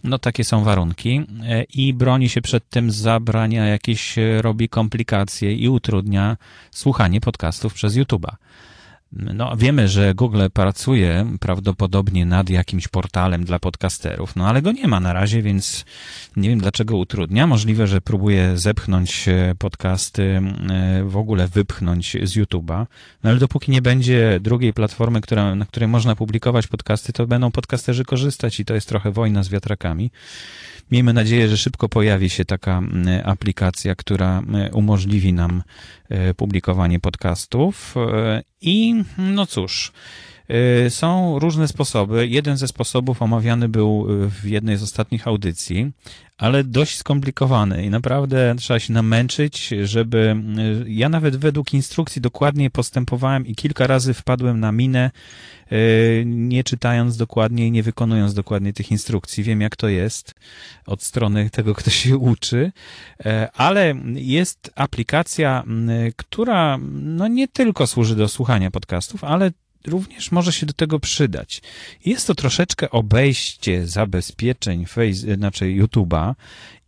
no 0.04 0.18
takie 0.18 0.44
są 0.44 0.64
warunki 0.64 1.22
e, 1.42 1.62
i 1.62 1.94
broni 1.94 2.28
się 2.28 2.42
przed 2.42 2.68
tym, 2.68 2.90
zabrania 2.90 3.66
jakieś, 3.66 4.18
e, 4.18 4.42
robi 4.42 4.68
komplikacje 4.68 5.52
i 5.52 5.68
utrudnia 5.68 6.36
słuchanie 6.70 7.20
podcastów 7.20 7.74
przez 7.74 7.96
YouTube'a. 7.96 8.34
No, 9.16 9.56
wiemy, 9.56 9.88
że 9.88 10.14
Google 10.14 10.42
pracuje 10.52 11.26
prawdopodobnie 11.40 12.26
nad 12.26 12.50
jakimś 12.50 12.88
portalem 12.88 13.44
dla 13.44 13.58
podcasterów, 13.58 14.36
no 14.36 14.48
ale 14.48 14.62
go 14.62 14.72
nie 14.72 14.88
ma 14.88 15.00
na 15.00 15.12
razie, 15.12 15.42
więc 15.42 15.84
nie 16.36 16.48
wiem 16.48 16.58
dlaczego 16.58 16.96
utrudnia. 16.96 17.46
Możliwe, 17.46 17.86
że 17.86 18.00
próbuje 18.00 18.58
zepchnąć 18.58 19.28
e, 19.28 19.54
podcasty, 19.58 20.40
e, 20.70 21.04
w 21.04 21.16
ogóle 21.16 21.48
wypchnąć 21.48 22.16
z 22.22 22.36
YouTube'a, 22.36 22.86
no 23.24 23.30
ale 23.30 23.38
dopóki 23.38 23.72
nie 23.72 23.82
będzie 23.82 24.40
drugiej 24.40 24.72
platformy, 24.72 25.20
która, 25.20 25.54
na 25.54 25.66
której 25.66 25.88
można 25.88 26.16
publikować 26.16 26.66
podcasty, 26.66 27.12
to 27.12 27.26
będą 27.26 27.50
podcasterzy 27.50 28.04
korzystać 28.04 28.60
i 28.60 28.64
to 28.64 28.74
jest 28.74 28.88
trochę 28.88 29.10
wojna 29.10 29.42
z 29.42 29.48
wiatrakami. 29.48 30.10
Miejmy 30.90 31.12
nadzieję, 31.12 31.48
że 31.48 31.56
szybko 31.56 31.88
pojawi 31.88 32.30
się 32.30 32.44
taka 32.44 32.82
aplikacja, 33.24 33.94
która 33.94 34.42
umożliwi 34.72 35.32
nam 35.32 35.62
e, 36.08 36.34
publikowanie 36.34 37.00
podcastów. 37.00 37.94
I 38.66 39.04
no 39.18 39.46
cóż, 39.46 39.92
Y, 40.86 40.90
są 40.90 41.38
różne 41.38 41.68
sposoby. 41.68 42.28
Jeden 42.28 42.56
ze 42.56 42.68
sposobów 42.68 43.22
omawiany 43.22 43.68
był 43.68 44.06
w 44.08 44.44
jednej 44.44 44.76
z 44.76 44.82
ostatnich 44.82 45.28
audycji, 45.28 45.92
ale 46.38 46.64
dość 46.64 46.96
skomplikowany 46.96 47.84
i 47.84 47.90
naprawdę 47.90 48.54
trzeba 48.58 48.80
się 48.80 48.92
namęczyć, 48.92 49.74
żeby. 49.82 50.36
Y, 50.84 50.90
ja 50.90 51.08
nawet 51.08 51.36
według 51.36 51.74
instrukcji 51.74 52.22
dokładnie 52.22 52.70
postępowałem 52.70 53.46
i 53.46 53.54
kilka 53.54 53.86
razy 53.86 54.14
wpadłem 54.14 54.60
na 54.60 54.72
minę, 54.72 55.10
nie 56.24 56.64
czytając 56.64 57.16
dokładnie 57.16 57.66
i 57.66 57.70
nie 57.70 57.82
wykonując 57.82 58.34
dokładnie 58.34 58.72
tych 58.72 58.90
instrukcji. 58.90 59.44
Wiem, 59.44 59.60
jak 59.60 59.76
to 59.76 59.88
jest 59.88 60.34
od 60.86 61.02
strony 61.02 61.50
tego, 61.50 61.74
kto 61.74 61.90
się 61.90 62.16
uczy, 62.16 62.72
ale 63.54 63.94
jest 64.14 64.70
aplikacja, 64.74 65.64
która 66.16 66.78
no 66.92 67.28
nie 67.28 67.48
tylko 67.48 67.86
służy 67.86 68.16
do 68.16 68.28
słuchania 68.28 68.70
podcastów, 68.70 69.24
ale 69.24 69.50
również 69.86 70.32
może 70.32 70.52
się 70.52 70.66
do 70.66 70.72
tego 70.72 71.00
przydać. 71.00 71.62
Jest 72.04 72.26
to 72.26 72.34
troszeczkę 72.34 72.90
obejście 72.90 73.86
zabezpieczeń 73.86 74.86
face, 74.86 75.34
znaczy 75.36 75.64
YouTube'a 75.64 76.34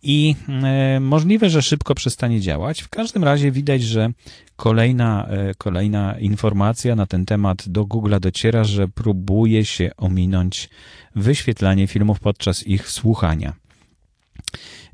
i 0.02 0.34
e, 0.48 1.00
możliwe, 1.00 1.50
że 1.50 1.62
szybko 1.62 1.94
przestanie 1.94 2.40
działać. 2.40 2.82
W 2.82 2.88
każdym 2.88 3.24
razie 3.24 3.52
widać, 3.52 3.82
że 3.82 4.10
kolejna, 4.56 5.26
e, 5.28 5.54
kolejna 5.54 6.18
informacja 6.18 6.96
na 6.96 7.06
ten 7.06 7.26
temat 7.26 7.68
do 7.68 7.84
Google'a 7.84 8.20
dociera, 8.20 8.64
że 8.64 8.88
próbuje 8.88 9.64
się 9.64 9.90
ominąć 9.96 10.68
wyświetlanie 11.16 11.86
filmów 11.86 12.20
podczas 12.20 12.66
ich 12.66 12.90
słuchania. 12.90 13.52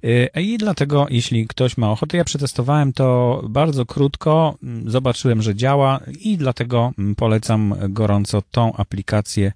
E, 0.03 0.41
I 0.41 0.59
dlatego, 0.59 1.07
jeśli 1.11 1.47
ktoś 1.47 1.77
ma 1.77 1.91
ochotę, 1.91 2.17
ja 2.17 2.25
przetestowałem 2.25 2.93
to 2.93 3.43
bardzo 3.49 3.87
krótko, 3.87 4.59
zobaczyłem, 4.87 5.43
że 5.43 5.55
działa 5.55 6.01
i 6.21 6.37
dlatego 6.37 6.93
polecam 7.17 7.75
gorąco 7.89 8.43
tą 8.51 8.73
aplikację 8.77 9.53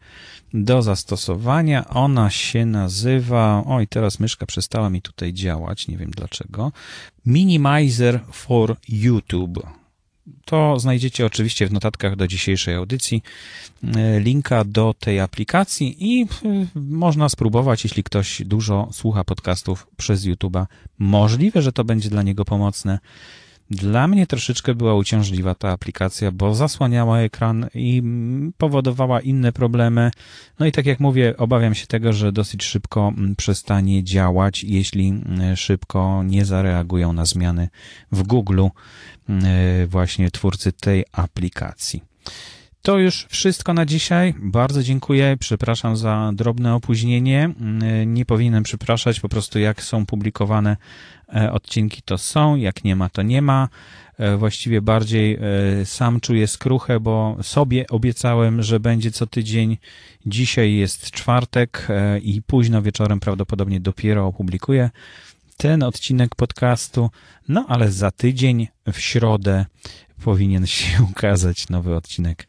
do 0.55 0.83
zastosowania. 0.83 1.89
Ona 1.89 2.31
się 2.31 2.67
nazywa, 2.67 3.65
oj, 3.67 3.89
teraz 3.89 4.21
myszka 4.21 4.47
przestała 4.47 4.91
mi 4.91 5.03
tutaj 5.03 5.33
działać, 5.33 5.89
nie 5.89 5.97
wiem 5.97 6.11
dlaczego. 6.11 6.73
Minimizer 7.27 8.21
for 8.33 8.77
YouTube. 8.89 9.67
To 10.45 10.79
znajdziecie 10.79 11.27
oczywiście 11.27 11.67
w 11.67 11.73
notatkach 11.73 12.17
do 12.17 12.27
dzisiejszej 12.27 12.75
audycji 12.75 13.23
e, 13.97 14.21
linka 14.21 14.65
do 14.65 14.95
tej 15.01 15.21
aplikacji 15.21 15.97
i 16.01 16.23
e, 16.23 16.27
można 16.75 17.29
spróbować, 17.29 17.85
jeśli 17.85 18.05
ktoś 18.05 18.43
dużo 18.45 18.89
słucha 18.93 19.25
podcastów 19.25 19.87
przez 19.97 20.25
YouTube'a. 20.25 20.67
Możliwe, 20.99 21.63
że 21.63 21.73
to 21.73 21.85
będzie 21.85 22.11
dla 22.11 22.23
niego 22.23 22.45
pomocne. 22.45 22.99
Dla 23.71 24.09
mnie 24.09 24.27
troszeczkę 24.27 24.75
była 24.75 24.95
uciążliwa 24.95 25.55
ta 25.55 25.71
aplikacja, 25.71 26.33
bo 26.33 26.55
zasłaniała 26.55 27.21
ekran 27.21 27.67
i 27.75 28.03
powodowała 28.59 29.21
inne 29.21 29.53
problemy. 29.53 30.11
No 30.59 30.67
i 30.67 30.73
tak 30.73 30.87
jak 30.87 31.01
mówię, 31.01 31.37
obawiam 31.37 31.75
się 31.75 31.87
tego, 31.87 32.13
że 32.13 32.33
dosyć 32.33 32.65
szybko 32.65 33.13
przestanie 33.37 34.05
działać, 34.05 34.65
jeśli 34.65 35.21
szybko 35.57 36.23
nie 36.23 36.45
zareagują 36.45 37.13
na 37.13 37.25
zmiany 37.25 37.69
w 38.13 38.23
Google 38.23 38.67
właśnie 39.87 40.31
twórcy 40.31 40.73
tej 40.73 41.05
aplikacji. 41.13 42.03
To 42.87 42.99
już 42.99 43.27
wszystko 43.31 43.75
na 43.75 43.87
dzisiaj. 43.87 44.35
Bardzo 44.39 44.83
dziękuję. 44.83 45.37
Przepraszam 45.41 45.97
za 45.97 46.31
drobne 46.35 46.75
opóźnienie. 46.75 47.55
Nie 48.07 48.25
powinienem 48.25 48.63
przepraszać, 48.63 49.21
po 49.21 49.29
prostu 49.29 49.59
jak 49.59 49.83
są 49.83 50.07
publikowane 50.07 50.77
e, 51.35 51.53
odcinki, 51.53 52.03
to 52.03 52.19
są, 52.19 52.57
jak 52.57 52.85
nie 52.85 52.97
ma, 52.97 53.09
to 53.09 53.23
nie 53.23 53.43
ma. 53.43 53.69
E, 54.19 54.37
właściwie 54.37 54.83
bardziej 54.83 55.35
e, 55.35 55.41
sam 55.87 56.21
czuję 56.21 56.47
skruchę, 56.47 57.01
bo 57.01 57.37
sobie 57.43 57.87
obiecałem, 57.87 58.63
że 58.63 58.81
będzie 58.81 59.11
co 59.11 59.27
tydzień. 59.27 59.79
Dzisiaj 60.27 60.75
jest 60.75 61.11
czwartek 61.11 61.89
i 62.23 62.43
późno 62.43 62.83
wieczorem 62.83 63.21
prawdopodobnie 63.21 63.81
dopiero 63.81 64.27
opublikuję 64.27 64.91
ten 65.57 65.83
odcinek 65.83 66.35
podcastu. 66.35 67.11
No 67.49 67.67
ale 67.69 67.93
za 67.93 68.11
tydzień 68.11 68.69
w 68.93 69.01
środę 69.01 69.67
powinien 70.25 70.67
się 70.67 71.03
ukazać 71.11 71.69
nowy 71.69 71.95
odcinek 71.97 72.47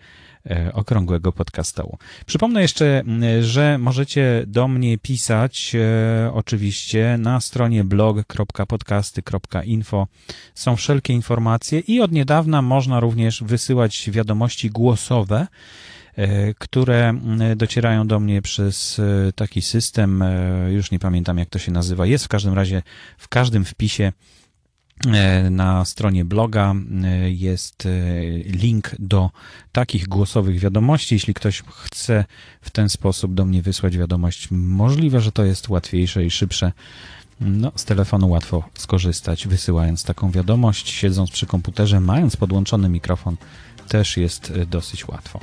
okrągłego 0.74 1.32
podcastu. 1.32 1.98
Przypomnę 2.26 2.62
jeszcze, 2.62 3.04
że 3.42 3.78
możecie 3.78 4.44
do 4.48 4.68
mnie 4.68 4.98
pisać 4.98 5.76
e, 5.76 6.32
oczywiście 6.34 7.18
na 7.20 7.42
stronie 7.42 7.84
blog.podcasty.info. 7.84 10.08
Są 10.56 10.76
wszelkie 10.76 11.14
informacje 11.14 11.80
i 11.80 12.02
od 12.02 12.12
niedawna 12.12 12.62
można 12.62 13.00
również 13.00 13.44
wysyłać 13.44 14.10
wiadomości 14.12 14.70
głosowe 14.70 15.48
e, 16.16 16.54
które 16.54 17.14
docierają 17.56 18.08
do 18.08 18.20
mnie 18.20 18.42
przez 18.42 19.02
taki 19.36 19.62
system, 19.62 20.24
już 20.70 20.92
nie 20.92 21.00
pamiętam 21.00 21.38
jak 21.38 21.50
to 21.50 21.60
się 21.60 21.72
nazywa. 21.72 22.06
Jest 22.06 22.26
w 22.26 22.28
każdym 22.28 22.54
razie 22.54 22.84
w 23.18 23.28
każdym 23.28 23.66
wpisie 23.66 24.12
E, 24.12 24.47
na 25.52 25.86
stronie 25.86 26.26
bloga 26.26 26.74
e, 27.04 27.32
jest 27.32 27.86
e, 27.86 27.90
link 28.38 28.96
do 29.00 29.30
takich 29.72 30.08
głosowych 30.08 30.60
wiadomości. 30.60 31.16
Jeśli 31.16 31.34
ktoś 31.34 31.64
chce 31.68 32.26
w 32.62 32.70
ten 32.70 32.90
sposób 32.90 33.34
do 33.34 33.46
mnie 33.46 33.62
wysłać 33.62 33.98
wiadomość, 33.98 34.48
możliwe, 34.52 35.22
że 35.22 35.32
to 35.32 35.44
jest 35.44 35.70
łatwiejsze 35.70 36.26
i 36.26 36.30
szybsze. 36.30 36.72
No, 37.42 37.72
z 37.76 37.86
telefonu 37.86 38.30
łatwo 38.30 38.64
skorzystać, 38.78 39.48
wysyłając 39.48 40.04
taką 40.04 40.32
wiadomość, 40.32 40.90
siedząc 40.90 41.32
przy 41.32 41.46
komputerze, 41.46 42.00
mając 42.00 42.38
podłączony 42.38 42.90
mikrofon, 42.90 43.38
też 43.88 44.18
jest 44.18 44.54
dosyć 44.70 45.08
łatwo. 45.08 45.40